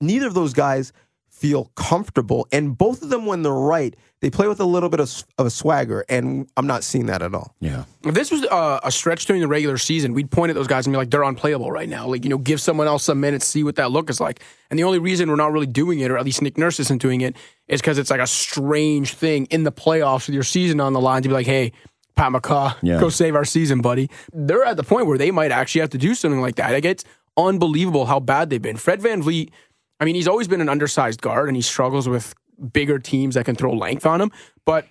[0.00, 0.92] neither of those guys
[1.28, 2.46] feel comfortable.
[2.52, 5.46] And both of them, when they're right, they play with a little bit of, of
[5.46, 6.04] a swagger.
[6.08, 7.54] And I'm not seeing that at all.
[7.58, 7.84] Yeah.
[8.04, 10.86] If this was uh, a stretch during the regular season, we'd point at those guys
[10.86, 12.06] and be like, they're unplayable right now.
[12.06, 14.40] Like, you know, give someone else some minutes, see what that look is like.
[14.70, 17.02] And the only reason we're not really doing it, or at least Nick Nurse isn't
[17.02, 17.36] doing it,
[17.66, 21.00] is because it's like a strange thing in the playoffs with your season on the
[21.00, 21.72] line to be like, hey,
[22.16, 23.00] Pat McCaw, Yeah.
[23.00, 24.08] go save our season, buddy.
[24.32, 26.70] They're at the point where they might actually have to do something like that.
[26.72, 27.04] Like, it's
[27.36, 28.76] unbelievable how bad they've been.
[28.76, 29.50] Fred VanVleet,
[30.00, 32.34] I mean, he's always been an undersized guard and he struggles with
[32.72, 34.30] bigger teams that can throw length on him.
[34.64, 34.86] But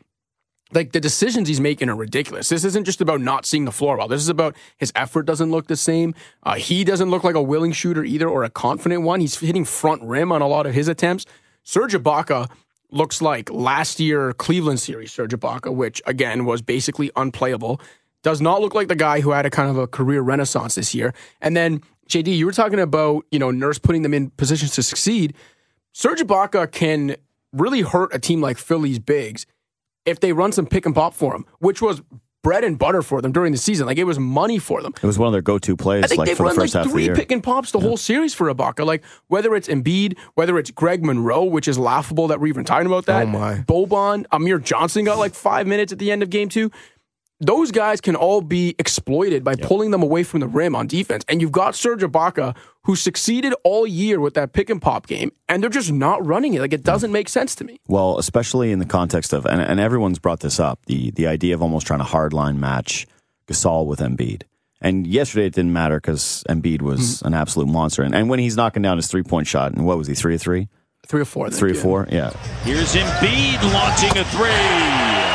[0.74, 2.50] like the decisions he's making are ridiculous.
[2.50, 4.08] This isn't just about not seeing the floor well.
[4.08, 6.16] This is about his effort doesn't look the same.
[6.42, 9.20] Uh, he doesn't look like a willing shooter either or a confident one.
[9.22, 11.26] He's hitting front rim on a lot of his attempts.
[11.64, 12.50] Serge Ibaka
[12.94, 17.82] looks like last year Cleveland series Serge Ibaka, which again was basically unplayable.
[18.22, 20.96] Does not look like the guy who had a kind of a career renaissance this
[20.96, 21.14] year.
[21.42, 24.84] And then JD, you were talking about you know Nurse putting them in positions to
[24.84, 25.36] succeed.
[25.92, 27.16] Serge Ibaka can
[27.52, 29.46] really hurt a team like Philly's bigs
[30.06, 32.02] if they run some pick and pop for him, which was
[32.44, 33.88] bread and butter for them during the season.
[33.88, 34.94] Like it was money for them.
[35.02, 36.64] It was one of their go-to plays I think like they've for the run like
[36.66, 38.86] first half of the three pick and pops the whole series for Ibaka.
[38.86, 42.86] Like whether it's Embiid, whether it's Greg Monroe, which is laughable that we're even talking
[42.86, 43.24] about that.
[43.24, 43.56] Oh, my.
[43.60, 46.70] Boban, Amir Johnson got like five minutes at the end of game two.
[47.40, 51.26] Those guys can all be exploited by pulling them away from the rim on defense.
[51.28, 55.32] And you've got Serge Ibaka, who succeeded all year with that pick and pop game,
[55.50, 56.62] and they're just not running it.
[56.62, 57.80] Like it doesn't make sense to me.
[57.88, 61.54] Well, especially in the context of, and, and everyone's brought this up, the the idea
[61.54, 63.08] of almost trying to hardline match
[63.48, 64.44] Gasol with Embiid.
[64.80, 67.28] And yesterday it didn't matter because Embiid was Hmm.
[67.28, 68.04] an absolute monster.
[68.04, 70.36] And, and when he's knocking down his three point shot, and what was he, three
[70.36, 70.70] or three?
[71.08, 71.50] Three or four.
[71.50, 71.82] Three or yeah.
[71.82, 72.08] four?
[72.10, 72.30] Yeah.
[72.64, 75.34] Here's Embiid launching a three.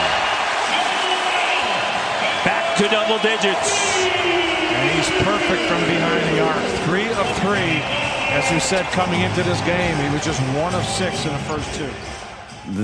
[2.44, 4.06] Back to double digits.
[4.06, 6.62] And he's perfect from behind the arc.
[6.86, 7.82] Three of three.
[8.30, 11.38] As we said coming into this game, he was just one of six in the
[11.40, 11.90] first two.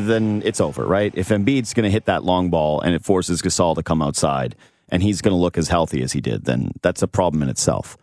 [0.04, 1.12] then it's over, right?
[1.14, 4.56] If Embiid's going to hit that long ball and it forces Gasol to come outside
[4.88, 7.48] and he's going to look as healthy as he did, then that's a problem in
[7.48, 7.96] itself.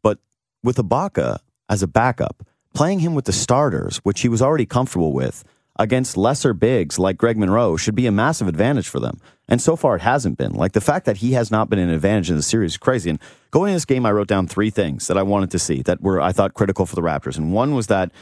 [0.00, 0.18] But
[0.62, 5.12] with Ibaka as a backup, playing him with the starters, which he was already comfortable
[5.12, 5.42] with,
[5.82, 9.18] against lesser bigs like Greg Monroe should be a massive advantage for them.
[9.48, 10.52] And so far it hasn't been.
[10.52, 13.10] Like the fact that he has not been an advantage in the series is crazy.
[13.10, 13.18] And
[13.50, 16.00] going into this game, I wrote down three things that I wanted to see that
[16.00, 17.36] were, I thought, critical for the Raptors.
[17.36, 18.12] And one was that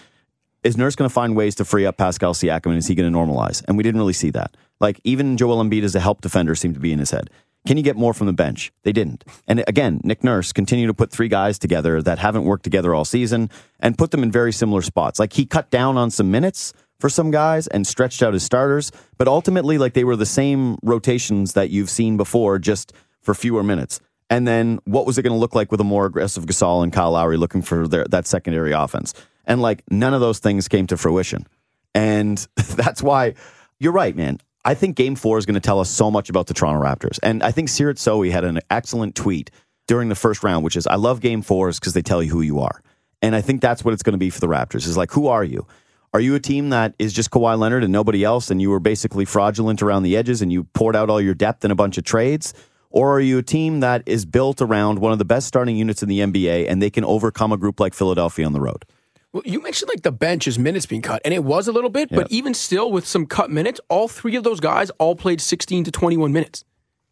[0.63, 3.11] is Nurse going to find ways to free up Pascal Siakam and is he going
[3.11, 3.63] to normalize?
[3.69, 4.57] And we didn't really see that.
[4.81, 7.29] Like even Joel Embiid as a help defender seemed to be in his head.
[7.67, 8.73] Can you get more from the bench?
[8.85, 9.23] They didn't.
[9.47, 13.05] And again, Nick Nurse continued to put three guys together that haven't worked together all
[13.05, 15.19] season and put them in very similar spots.
[15.19, 18.93] Like he cut down on some minutes for some guys and stretched out his starters,
[19.19, 23.63] but ultimately like they were the same rotations that you've seen before just for fewer
[23.63, 24.01] minutes.
[24.29, 26.93] And then what was it going to look like with a more aggressive Gasol and
[26.93, 29.15] Kyle Lowry looking for their, that secondary offense?
[29.45, 31.47] And like none of those things came to fruition.
[31.95, 33.35] And that's why
[33.79, 34.39] you're right, man.
[34.65, 37.19] I think game four is going to tell us so much about the Toronto Raptors.
[37.23, 39.51] And I think Seerat Sohi had an excellent tweet
[39.89, 42.43] during the first round, which is I love game fours because they tell you who
[42.43, 42.83] you are.
[43.23, 45.27] And I think that's what it's going to be for the Raptors is like, who
[45.27, 45.67] are you?
[46.13, 48.81] Are you a team that is just Kawhi Leonard and nobody else, and you were
[48.81, 51.99] basically fraudulent around the edges and you poured out all your depth in a bunch
[51.99, 52.53] of trades?
[52.91, 56.03] Or are you a team that is built around one of the best starting units
[56.03, 58.85] in the NBA and they can overcome a group like Philadelphia on the road?
[59.33, 61.91] Well, you mentioned like the bench is minutes being cut, and it was a little
[61.91, 65.41] bit, but even still, with some cut minutes, all three of those guys all played
[65.41, 66.65] 16 to 21 minutes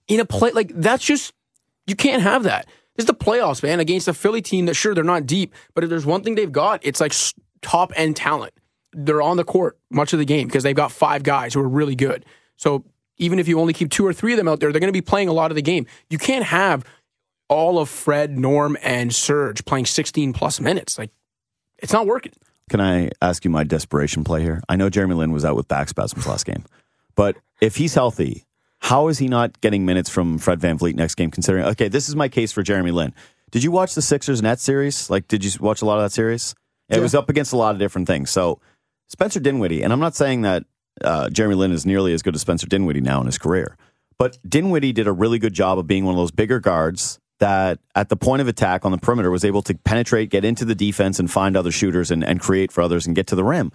[0.09, 0.51] in a play.
[0.51, 1.33] Like that's just
[1.87, 2.67] you can't have that.
[2.97, 5.85] This is the playoffs, man, against a Philly team that sure they're not deep, but
[5.85, 7.13] if there's one thing they've got, it's like
[7.63, 8.53] top end talent.
[8.92, 11.68] They're on the court much of the game because they've got five guys who are
[11.68, 12.24] really good.
[12.57, 12.85] So
[13.18, 14.96] even if you only keep two or three of them out there, they're going to
[14.96, 15.87] be playing a lot of the game.
[16.09, 16.85] You can't have
[17.48, 20.98] all of Fred, Norm, and Serge playing 16 plus minutes.
[20.98, 21.11] Like
[21.79, 22.33] it's not working.
[22.70, 24.62] Can I ask you my desperation play here?
[24.68, 26.64] I know Jeremy Lin was out with back spasms last game,
[27.14, 28.44] but if he's healthy,
[28.81, 31.31] how is he not getting minutes from Fred VanVleet next game?
[31.31, 33.14] Considering, okay, this is my case for Jeremy Lin.
[33.51, 35.09] Did you watch the Sixers Nets series?
[35.09, 36.55] Like, did you watch a lot of that series?
[36.88, 38.31] It was up against a lot of different things.
[38.31, 38.61] So,
[39.09, 40.64] Spencer Dinwiddie, and I'm not saying that
[41.03, 43.77] uh, Jeremy Lin is nearly as good as Spencer Dinwiddie now in his career,
[44.18, 47.79] but Dinwiddie did a really good job of being one of those bigger guards that
[47.94, 50.75] at the point of attack on the perimeter was able to penetrate, get into the
[50.75, 53.71] defense, and find other shooters and, and create for others and get to the rim.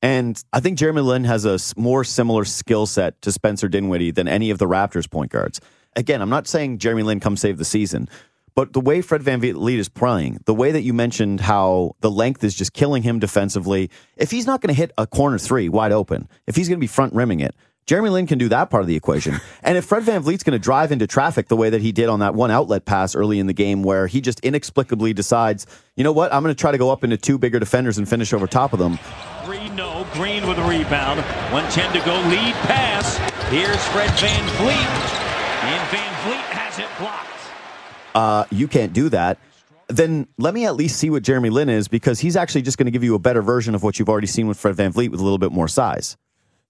[0.00, 4.26] And I think Jeremy Lin has a more similar skill set to Spencer Dinwiddie than
[4.26, 5.60] any of the Raptors point guards.
[5.94, 8.08] Again, I'm not saying Jeremy Lin come save the season,
[8.54, 12.44] but the way Fred VanVleet is playing, the way that you mentioned how the length
[12.44, 15.92] is just killing him defensively, if he's not going to hit a corner three wide
[15.92, 17.54] open, if he's going to be front rimming it,
[17.86, 19.40] Jeremy Lin can do that part of the equation.
[19.64, 22.18] And if Fred VanVleet's going to drive into traffic the way that he did on
[22.18, 26.10] that one outlet pass early in the game where he just inexplicably decides, you know
[26.10, 28.48] what, I'm going to try to go up into two bigger defenders and finish over
[28.48, 28.98] top of them.
[29.44, 30.04] Three no.
[30.14, 31.20] Green with a rebound.
[31.54, 32.14] 110 to go.
[32.28, 33.16] Lead pass.
[33.48, 35.22] Here's Fred Van Vliet.
[35.62, 37.28] And Van Vliet has it blocked.
[38.14, 39.38] Uh, you can't do that,
[39.88, 42.86] then let me at least see what Jeremy Lin is because he's actually just going
[42.86, 45.20] to give you a better version of what you've already seen with Fred VanVleet with
[45.20, 46.16] a little bit more size.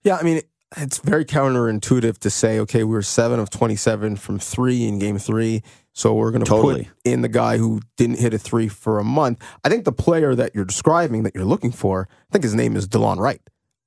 [0.04, 0.42] Yeah, I mean,
[0.76, 5.18] it's very counterintuitive to say, okay, we are seven of 27 from three in game
[5.18, 5.62] three.
[5.92, 6.84] So we're going to Totally.
[6.84, 9.42] put in the guy who didn't hit a three for a month.
[9.62, 12.76] I think the player that you're describing, that you're looking for, I think his name
[12.76, 13.42] is DeLon Wright.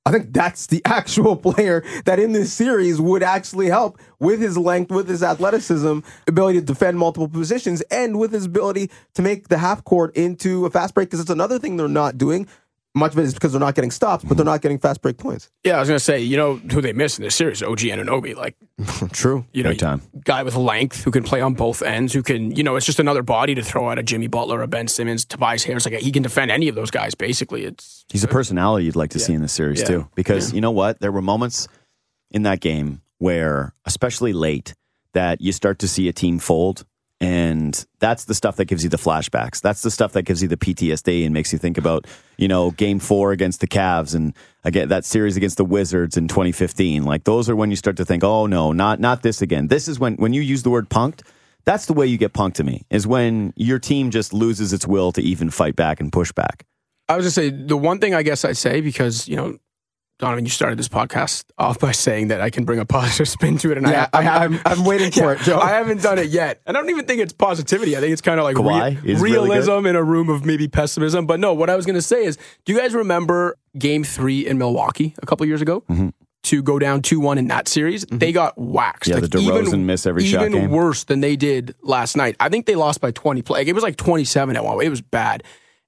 [0.06, 4.56] I think that's the actual player that in this series would actually help with his
[4.56, 9.48] length, with his athleticism, ability to defend multiple positions, and with his ability to make
[9.48, 11.08] the half court into a fast break.
[11.08, 12.46] Because it's another thing they're not doing.
[12.96, 15.18] Much of it is because they're not getting stops, but they're not getting fast break
[15.18, 15.50] points.
[15.62, 17.62] Yeah, I was gonna say, you know who they missed in this series?
[17.62, 18.56] OG Anunoby, like
[19.12, 19.44] True.
[19.52, 20.00] you know, Big time.
[20.24, 22.98] guy with length who can play on both ends, who can, you know, it's just
[22.98, 25.84] another body to throw at a Jimmy Butler, a Ben Simmons, Tobias Harris.
[25.86, 27.14] Like he can defend any of those guys.
[27.14, 29.86] Basically, it's He's a personality you'd like to see in this series Yeah.
[29.86, 30.98] too, because you know what?
[31.00, 31.68] There were moments
[32.30, 34.74] in that game where, especially late,
[35.12, 36.84] that you start to see a team fold.
[37.20, 39.62] And that's the stuff that gives you the flashbacks.
[39.62, 42.72] That's the stuff that gives you the PTSD and makes you think about, you know,
[42.72, 47.04] game four against the Cavs and again that series against the Wizards in 2015.
[47.04, 49.68] Like those are when you start to think, oh no, not not this again.
[49.68, 51.22] This is when when you use the word punked.
[51.64, 52.84] That's the way you get punked to me.
[52.90, 56.66] Is when your team just loses its will to even fight back and push back.
[57.08, 59.58] I was gonna say the one thing I guess I'd say because you know,
[60.18, 63.58] Donnovan, you started this podcast off by saying that I can bring a positive spin
[63.58, 64.54] to it, and Yeah, I, I I'm.
[64.54, 65.58] I'm, I'm waiting for it, Joe.
[65.58, 66.62] I haven't done it yet.
[66.66, 67.96] and I don't even think it's positivity.
[67.96, 70.46] I think it's kind of like Kawhi rea- is really realism in a room of
[70.46, 71.26] maybe pessimism.
[71.26, 74.46] But no, what I was going to say is, do you guys remember Game Three
[74.46, 75.82] in Milwaukee a couple years ago?
[75.90, 76.08] Mm-hmm.
[76.44, 78.18] To go down two one in that series, mm-hmm.
[78.18, 79.10] they got waxed.
[79.10, 80.70] Yeah, the DeRozan miss every shot even game.
[80.70, 82.36] worse than they did last night.
[82.38, 83.60] I think they lost by twenty play.
[83.60, 84.80] Like, it was like twenty seven at one.
[84.80, 85.42] It was bad,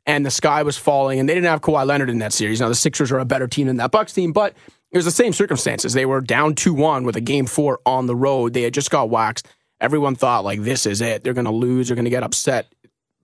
[0.08, 2.60] and the sky was falling, and they didn't have Kawhi Leonard in that series.
[2.60, 4.54] Now the Sixers are a better team than that Bucks team, but
[4.90, 5.92] it was the same circumstances.
[5.92, 8.54] They were down 2 1 with a game four on the road.
[8.54, 9.46] They had just got waxed.
[9.80, 11.22] Everyone thought, like, this is it.
[11.22, 11.86] They're going to lose.
[11.88, 12.72] They're going to get upset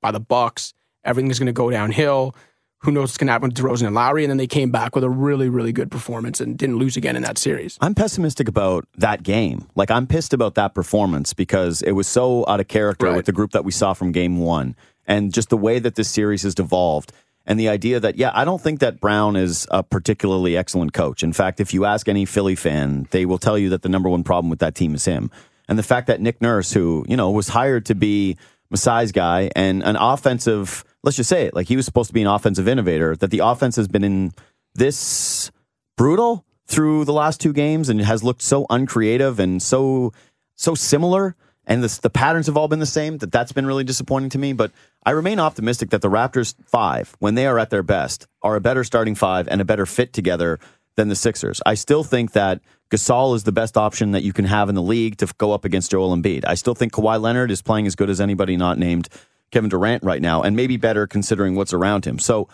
[0.00, 0.72] by the Bucks.
[1.04, 2.36] Everything's going to go downhill.
[2.80, 4.24] Who knows what's going to happen with DeRozan and Lowry?
[4.24, 7.16] And then they came back with a really, really good performance and didn't lose again
[7.16, 7.78] in that series.
[7.80, 9.66] I'm pessimistic about that game.
[9.74, 13.16] Like I'm pissed about that performance because it was so out of character Right.
[13.16, 16.08] with the group that we saw from game one, and just the way that this
[16.08, 17.12] series has devolved.
[17.46, 21.22] And the idea that, yeah, I don't think that Brown is a particularly excellent coach.
[21.22, 24.08] In fact, if you ask any Philly fan, they will tell you that the number
[24.08, 25.30] one problem with that team is him.
[25.68, 28.38] And the fact that Nick Nurse, who, you know, was hired to be
[28.72, 32.22] Masai's guy and an offensive, let's just say it, like he was supposed to be
[32.22, 34.32] an offensive innovator, that the offense has been in
[34.74, 35.50] this
[35.96, 40.12] brutal through the last two games and has looked so uncreative and so
[40.56, 41.36] so similar
[41.66, 44.38] and the, the patterns have all been the same that that's been really disappointing to
[44.38, 44.72] me but
[45.04, 48.60] i remain optimistic that the raptors five when they are at their best are a
[48.60, 50.58] better starting five and a better fit together
[50.96, 54.44] than the sixers i still think that Gasol is the best option that you can
[54.44, 56.44] have in the league to go up against Joel Embiid.
[56.46, 59.08] I still think Kawhi Leonard is playing as good as anybody not named
[59.50, 62.18] Kevin Durant right now, and maybe better considering what's around him.
[62.18, 62.48] So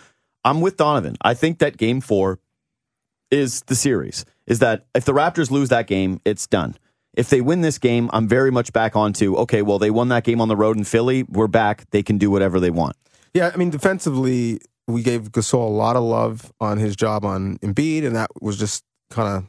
[0.44, 1.16] I'm with Donnovan.
[1.20, 2.38] I think that game four
[3.31, 4.25] is the series.
[4.46, 6.77] Is that if the Raptors lose that game, it's done.
[7.20, 9.61] If they win this game, I'm very much back onto okay.
[9.61, 11.24] Well, they won that game on the road in Philly.
[11.24, 11.85] We're back.
[11.90, 12.96] They can do whatever they want.
[13.35, 17.59] Yeah, I mean, defensively, we gave Gasol a lot of love on his job on
[17.59, 19.44] Embiid, and that was just kind of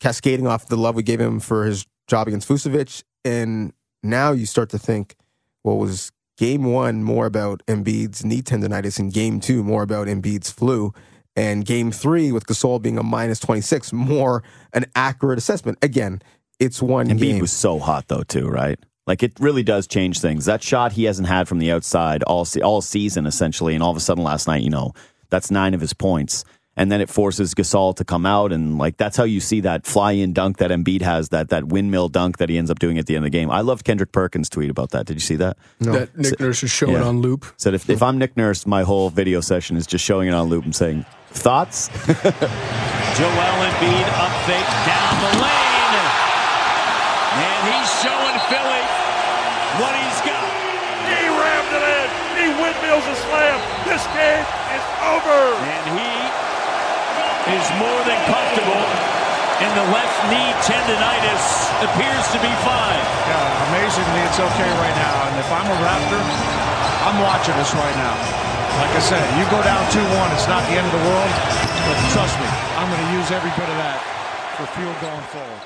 [0.00, 3.02] cascading off the love we gave him for his job against Vucevic.
[3.24, 5.16] And now you start to think,
[5.64, 10.50] well, was game one more about Embiid's knee tendonitis and game two more about Embiid's
[10.50, 10.92] flu?
[11.34, 14.42] And game three, with Gasol being a minus 26, more
[14.74, 15.78] an accurate assessment.
[15.80, 16.20] Again,
[16.60, 17.38] it's one Embiid game.
[17.40, 18.78] was so hot though, too, right?
[19.06, 20.44] Like it really does change things.
[20.44, 23.90] That shot he hasn't had from the outside all se- all season essentially, and all
[23.90, 24.92] of a sudden last night, you know,
[25.30, 26.44] that's nine of his points,
[26.76, 29.86] and then it forces Gasol to come out, and like that's how you see that
[29.86, 32.98] fly in dunk that Embiid has, that that windmill dunk that he ends up doing
[32.98, 33.50] at the end of the game.
[33.50, 35.06] I loved Kendrick Perkins' tweet about that.
[35.06, 35.56] Did you see that?
[35.80, 37.04] That Nick Nurse is showing yeah.
[37.04, 37.46] on loop.
[37.56, 40.48] Said if, if I'm Nick Nurse, my whole video session is just showing it on
[40.48, 41.88] loop and saying thoughts.
[42.06, 42.28] Joel
[43.66, 45.70] Embiid up fake down the lane.
[47.32, 48.82] And he's showing Philly
[49.78, 50.50] what he's got.
[51.06, 52.29] He rammed it in.
[52.40, 53.60] He windmills a slam.
[53.84, 55.40] This game is over.
[55.60, 56.12] And he
[57.52, 58.80] is more than comfortable.
[59.60, 61.44] And the left knee tendonitis
[61.84, 63.04] appears to be fine.
[63.28, 65.16] Yeah, amazingly, it's okay right now.
[65.28, 66.22] And if I'm a Raptor,
[67.04, 68.16] I'm watching this right now.
[68.80, 71.32] Like I said, you go down 2-1, it's not the end of the world.
[71.84, 72.48] But trust me,
[72.80, 74.00] I'm going to use every bit of that
[74.56, 75.60] for fuel going forward.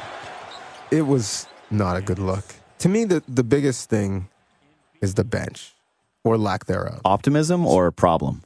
[0.91, 2.45] it was not a good look.
[2.79, 4.29] To me, the, the biggest thing
[5.01, 5.74] is the bench
[6.25, 7.01] or lack thereof.
[7.05, 8.43] Optimism or problem?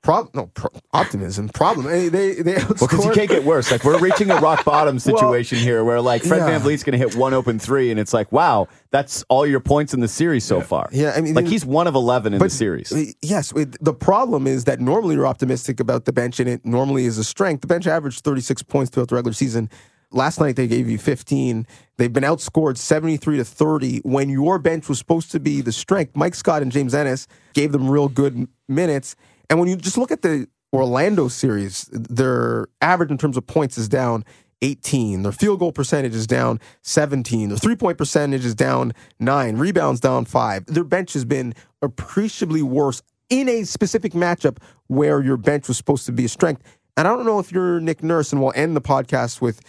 [0.00, 1.48] Prob- no, pro- optimism.
[1.48, 1.86] Problem.
[1.86, 3.70] They, they, they Well, because you can't get worse.
[3.72, 6.46] Like we're reaching a rock bottom situation here, where like Fred yeah.
[6.46, 9.58] Van VanVleet's going to hit one open three, and it's like, wow, that's all your
[9.58, 10.88] points in the series so far.
[10.92, 12.92] Yeah, I mean, like he's one of eleven in the series.
[13.22, 17.18] Yes, the problem is that normally you're optimistic about the bench, and it normally is
[17.18, 17.62] a strength.
[17.62, 19.68] The bench averaged 36 points throughout the regular season.
[20.10, 21.66] Last night they gave you 15.
[21.98, 23.98] They've been outscored 73 to 30.
[24.00, 27.72] When your bench was supposed to be the strength, Mike Scott and James Ennis gave
[27.72, 29.16] them real good minutes.
[29.50, 33.76] And when you just look at the Orlando series, their average in terms of points
[33.76, 34.24] is down
[34.62, 35.22] 18.
[35.22, 37.50] Their field goal percentage is down 17.
[37.50, 39.56] Their three point percentage is down nine.
[39.56, 40.66] Rebounds down five.
[40.66, 46.06] Their bench has been appreciably worse in a specific matchup where your bench was supposed
[46.06, 46.62] to be a strength.
[46.96, 49.60] And I don't know if you're Nick Nurse, and we'll end the podcast with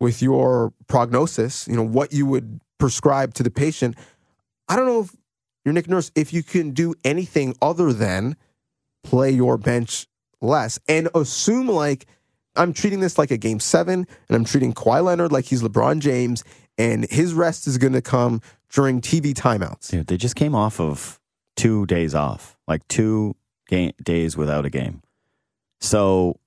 [0.00, 1.66] with your prognosis.
[1.68, 3.96] You know what you would prescribe to the patient.
[4.68, 5.16] I don't know if
[5.64, 8.36] you're Nick Nurse if you can do anything other than
[9.02, 10.06] play your bench
[10.40, 12.06] less and assume like
[12.56, 16.00] I'm treating this like a game seven and I'm treating Kawhi Leonard like he's LeBron
[16.00, 16.42] James
[16.78, 19.90] and his rest is going to come during TV timeouts.
[19.90, 21.20] Dude, they just came off of
[21.56, 23.36] two days off, like two
[23.68, 25.02] days without a game.
[25.80, 26.38] So,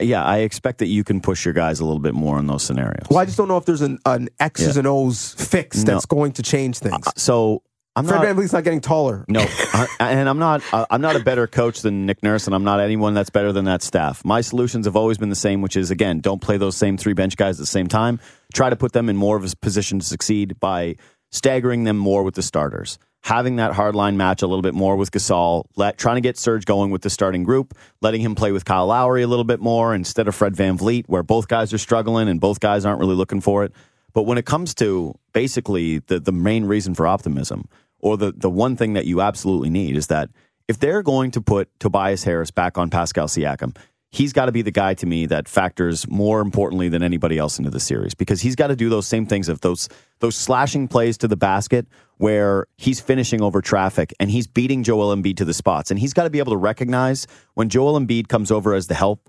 [0.00, 2.62] yeah, I expect that you can push your guys a little bit more in those
[2.62, 3.06] scenarios.
[3.10, 4.80] Well, I just don't know if there's an, an X's Yeah.
[4.80, 5.92] and O's fix No.
[5.94, 7.06] that's going to change things.
[7.06, 7.62] Uh, So
[7.94, 8.26] I'm Fred not.
[8.36, 9.24] VanVleet's not getting taller.
[9.26, 10.62] No, I- and I'm not.
[10.70, 13.52] uh, I'm not a better coach than Nick Nurse, and I'm not anyone that's better
[13.52, 14.22] than that staff.
[14.22, 17.14] My solutions have always been the same, which is again, don't play those same three
[17.14, 18.20] bench guys at the same time.
[18.52, 20.96] Try to put them in more of a position to succeed by
[21.32, 25.10] staggering them more with the starters, having that hardline match a little bit more with
[25.10, 28.64] Gasol, let trying to get Serge going with the starting group, letting him play with
[28.64, 32.28] Kyle Lowry a little bit more instead of Fred VanVleet, where both guys are struggling
[32.28, 33.72] and both guys aren't really looking for it.
[34.12, 38.48] But when it comes to basically the, the main reason for optimism, or the, the
[38.48, 40.30] one thing that you absolutely need is that
[40.68, 43.76] if they're going to put Tobias Harris back on Pascal Siakam,
[44.16, 47.58] he's got to be the guy to me that factors more importantly than anybody else
[47.58, 49.88] into the series because he's got to do those same things of those
[50.20, 55.14] those slashing plays to the basket where he's finishing over traffic and he's beating Joel
[55.14, 58.28] Embiid to the spots and he's got to be able to recognize when Joel Embiid
[58.28, 59.28] comes over as the help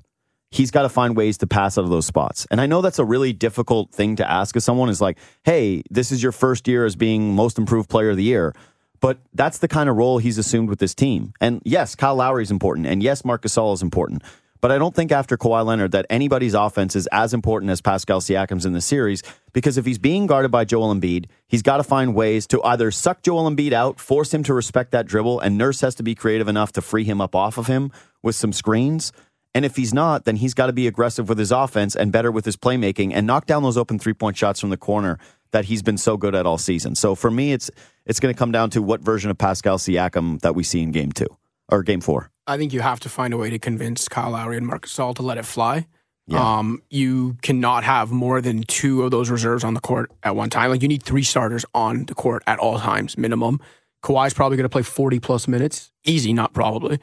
[0.49, 2.47] he's got to find ways to pass out of those spots.
[2.49, 5.83] And I know that's a really difficult thing to ask of someone is like, hey,
[5.89, 8.53] this is your first year as being most improved player of the year.
[9.01, 11.33] But that's the kind of role he's assumed with this team.
[11.41, 12.87] And yes, Kyle Lowry is important.
[12.87, 14.23] And yes, Marc Gasol is important.
[14.61, 18.21] But I don't think after Kawhi Leonard that anybody's offense is as important as Pascal
[18.21, 21.83] Siakam's in the series because if he's being guarded by Joel Embiid, he's got to
[21.83, 25.57] find ways to either suck Joel Embiid out, force him to respect that dribble, and
[25.57, 27.91] Nurse has to be creative enough to free him up off of him
[28.23, 29.11] with some screens.
[29.53, 32.31] And if he's not, then he's got to be aggressive with his offense and better
[32.31, 35.17] with his playmaking and knock down those open three point shots from the corner
[35.51, 36.95] that he's been so good at all season.
[36.95, 37.71] So for me, it's
[38.05, 40.91] it's going to come down to what version of Pascal Siakam that we see in
[40.91, 41.27] game two
[41.69, 42.29] or game four.
[42.47, 45.15] I think you have to find a way to convince Kyle Lowry and Marcus Gasol
[45.15, 45.85] to let it fly.
[46.27, 46.57] Yeah.
[46.59, 50.49] Um, you cannot have more than two of those reserves on the court at one
[50.49, 50.69] time.
[50.71, 53.59] Like you need three starters on the court at all times, minimum.
[54.03, 55.91] Kawhi's probably going to play 40 plus minutes.
[56.05, 56.99] Easy, not probably.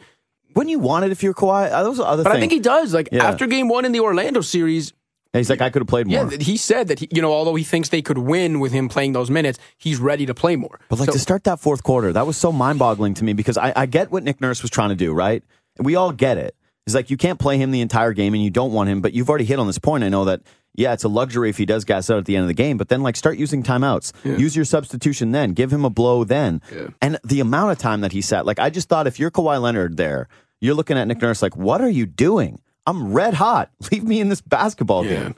[0.55, 1.71] Wouldn't you want it if you're Kawhi?
[1.87, 2.37] Was the other But thing.
[2.37, 2.93] I think he does.
[2.95, 3.25] Like Yeah.
[3.25, 4.93] after game one in the Orlando series,
[5.35, 6.31] He's like, I could have played more.
[6.31, 8.89] yeah, he said that, he, you know, although he thinks they could win with him
[8.89, 10.79] playing those minutes, he's ready to play more.
[10.89, 13.33] But like So- to start that fourth quarter, that was so mind boggling to me
[13.33, 15.43] because I, I get what Nick Nurse was trying to do, right?
[15.79, 16.55] We all get it.
[16.87, 19.13] It's like you can't play him the entire game and you don't want him, but
[19.13, 20.05] you've already hit on this point.
[20.05, 20.43] I know that,
[20.75, 22.77] yeah, it's a luxury if he does gas out at the end of the game,
[22.77, 24.13] but then like start using timeouts.
[24.39, 25.53] Use your substitution then.
[25.55, 26.61] Give him a blow then.
[27.01, 29.61] And the amount of time that he sat, like I just thought if you're Kawhi
[29.61, 30.29] Leonard there,
[30.61, 32.61] you're looking at Nick Nurse like, what are you doing?
[32.87, 33.71] I'm red hot.
[33.93, 35.15] Leave me in this basketball Yeah.
[35.15, 35.35] game.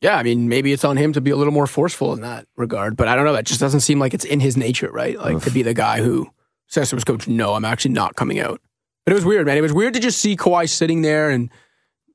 [0.00, 2.46] Yeah, I mean, maybe it's on him to be a little more forceful in that
[2.56, 3.32] regard, but I don't know.
[3.32, 5.18] That just doesn't seem like it's in his nature, right?
[5.18, 6.28] Like to be the guy who
[6.66, 8.60] says to his coach, "No, I'm actually not coming out."
[9.06, 9.56] But it was weird, man.
[9.56, 11.48] It was weird to just see Kawhi sitting there and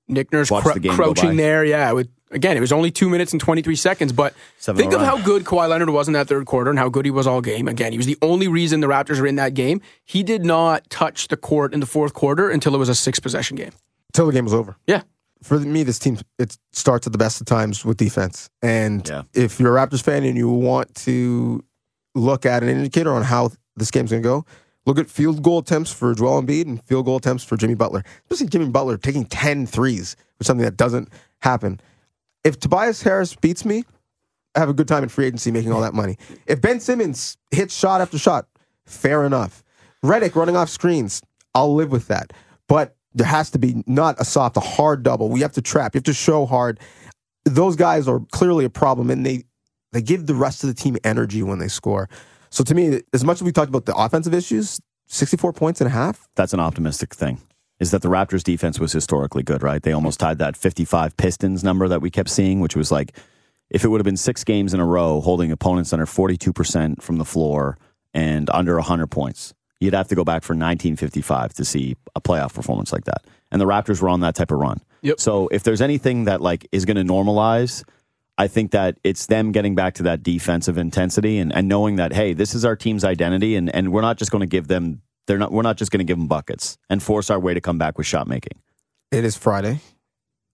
[0.08, 1.66] Nick Nurse cr- the crouching there.
[1.66, 5.02] Yeah, with again, it was only two minutes and 23 seconds, but Seven think of
[5.02, 7.42] how good Kawhi Leonard was in that third quarter and how good he was all
[7.42, 7.68] game.
[7.68, 9.82] Again, he was the only reason the Raptors were in that game.
[10.06, 13.20] He did not touch the court in the fourth quarter until it was a six
[13.20, 13.72] possession game.
[14.14, 14.76] Till the game was over.
[14.88, 15.02] Yeah.
[15.44, 18.50] For me, this team it starts at the best of times with defense.
[18.62, 19.24] And Yeah.
[19.34, 21.64] if you're a Raptors fan and you want to
[22.16, 24.46] look at an indicator on how this game's going to go,
[24.86, 28.04] look at field goal attempts for Joel Embiid and field goal attempts for Jimmy Butler.
[28.24, 31.08] Especially Jimmy Butler taking 10 threes, which is something that doesn't
[31.42, 31.80] happen.
[32.44, 33.84] If Tobias Harris beats me,
[34.56, 36.18] I have a good time in free agency making all that money.
[36.48, 38.48] If Ben Simmons hits shot after shot,
[38.86, 39.64] fair enough.
[40.04, 41.22] Redick running off screens,
[41.54, 42.34] I'll live with that.
[42.68, 45.30] But there has to be not a soft, a hard double.
[45.30, 45.96] We have to trap.
[45.96, 46.80] You have to show hard.
[47.46, 49.44] Those guys are clearly a problem, and they
[49.92, 52.10] they give the rest of the team energy when they score.
[52.52, 55.82] So to me, as much as we talked about the offensive issues, sixty four points
[55.82, 56.28] and a half.
[56.36, 57.42] that's an optimistic thing.
[57.80, 59.82] Is that the Raptors defense was historically good, right?
[59.82, 63.16] They almost tied that 55 Pistons number that we kept seeing, which was like
[63.70, 67.18] if it would have been six games in a row holding opponents under 42% from
[67.18, 67.78] the floor
[68.14, 72.54] and under 100 points, you'd have to go back for 1955 to see a playoff
[72.54, 73.26] performance like that.
[73.52, 74.80] And the Raptors were on that type of run.
[75.02, 75.20] Yep.
[75.20, 77.84] So if there's anything that like is going to normalize,
[78.38, 82.14] I think that it's them getting back to that defensive intensity and, and knowing that
[82.14, 85.02] hey, this is our team's identity, and, and we're not just going to give them
[85.28, 87.62] they're not we're not just going to give them buckets and force our way to
[87.62, 88.60] come back with shot making.
[89.12, 89.80] It is Friday.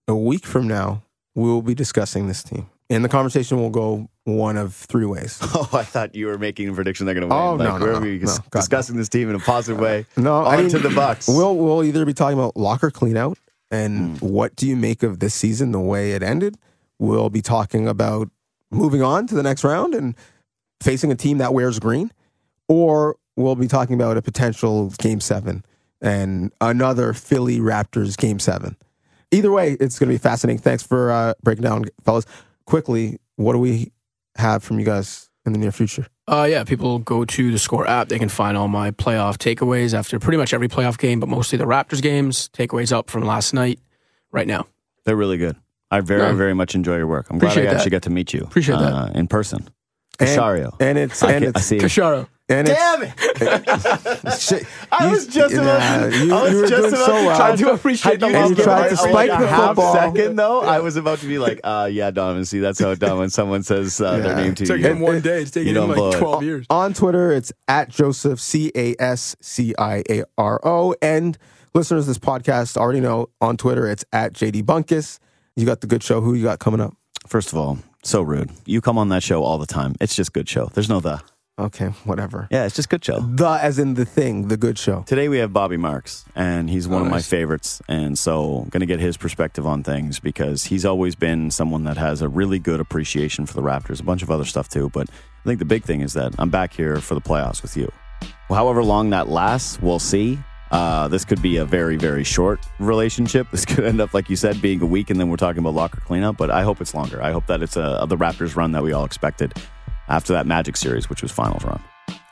[0.07, 1.03] A week from now,
[1.33, 5.39] we will be discussing this team, and the conversation will go one of three ways.
[5.55, 7.43] Oh, I thought you were making a prediction they're going to win.
[7.43, 10.05] Oh, like, no, no, we're no, be no, discussing this team in a positive way.
[10.17, 11.27] No, on I mean, to the Bucks.
[11.27, 13.37] We'll we'll either be talking about locker clean out
[13.71, 16.57] and what do you make of this season, the way it ended.
[16.99, 18.29] We'll be talking about
[18.71, 20.15] moving on to the next round and
[20.81, 22.11] facing a team that wears green,
[22.67, 25.63] or we'll be talking about a potential game seven
[26.01, 28.75] and another Philly Raptors game seven.
[29.31, 30.59] Either way, it's going to be fascinating.
[30.59, 32.25] Thanks for uh, breaking down, fellas.
[32.65, 33.91] Quickly, what do we
[34.35, 36.07] have from you guys in the near future?
[36.27, 38.09] Uh, yeah, people go to the Score app.
[38.09, 41.57] They can find all my playoff takeaways after pretty much every playoff game, but mostly
[41.57, 42.49] the Raptors games.
[42.53, 43.79] Takeaways up from last night,
[44.31, 44.65] right now.
[45.05, 45.55] They're really good.
[45.91, 46.33] I very, No.
[46.35, 47.27] very much enjoy your work.
[47.29, 47.75] I'm glad I that.
[47.75, 48.41] actually got to meet you.
[48.41, 48.91] Appreciate that.
[48.93, 49.69] uh, in person.
[50.19, 50.75] And- Casario.
[50.81, 51.77] And it's I, and can't- I it's see.
[51.77, 52.27] Kasharo.
[52.47, 54.39] And Damn it!
[54.39, 56.13] Shit, I you- was just nah, about.
[56.13, 57.37] you, I was you were just doing about so to well.
[57.37, 58.35] try I do appreciate I you.
[58.35, 59.93] And you tried to spike the a half football.
[59.95, 60.61] second though.
[60.61, 62.45] I was about to be like, uh, "Yeah, Donnovan.
[62.45, 64.99] See, that's how it done when someone says uh, their name to Took you." him
[64.99, 65.41] one day.
[65.41, 66.19] It's taken You him like it.
[66.19, 66.65] 12 years.
[66.69, 70.93] On Twitter, it's at Joseph C A S C I A R O.
[71.01, 71.39] And
[71.73, 75.17] listeners of this podcast already know on Twitter, it's at JD Bunkis.
[75.55, 76.21] You got the good show.
[76.21, 76.93] Who you got coming up?
[77.25, 78.51] First of all, so rude.
[78.67, 79.95] You come on that show all the time.
[79.99, 80.67] It's just good show.
[80.75, 81.23] There's no the.
[81.57, 82.49] Okay, whatever.
[82.51, 83.21] Yeah, it's just good show.
[83.21, 85.03] The as in the thing, the good show.
[85.07, 87.81] Today we have Bobby Marks, and he's one Oh, of my favorites.
[87.87, 91.95] And so, going to get his perspective on things because he's always been someone that
[91.95, 94.89] has a really good appreciation for the Raptors, a bunch of other stuff too.
[94.89, 97.77] But I think the big thing is that I'm back here for the playoffs with
[97.77, 97.89] you.
[98.49, 100.37] Well, however long that lasts, we'll see.
[100.71, 103.47] Uh, this could be a very, very short relationship.
[103.51, 105.73] This could end up, like you said, being a week, and then we're talking about
[105.73, 106.35] locker cleanup.
[106.35, 107.21] But I hope it's longer.
[107.21, 109.53] I hope that it's a, the Raptors run that we all expected
[110.07, 111.81] after that Magic series, which was finals run.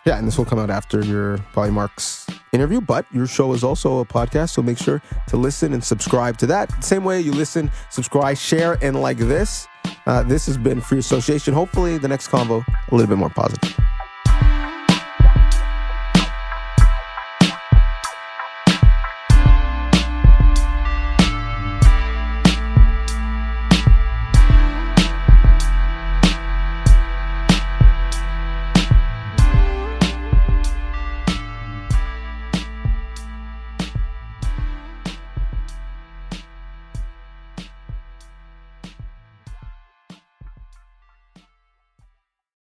[0.05, 3.63] Yeah, and this will come out after your Bobby Marks interview, but your show is
[3.63, 6.83] also a podcast, so make sure to listen and subscribe to that.
[6.83, 9.65] Same way you listen, subscribe, share, and like this.
[10.05, 11.53] Uh, this has been Free Association.
[11.53, 13.77] Hopefully, the next convo a little bit more positive.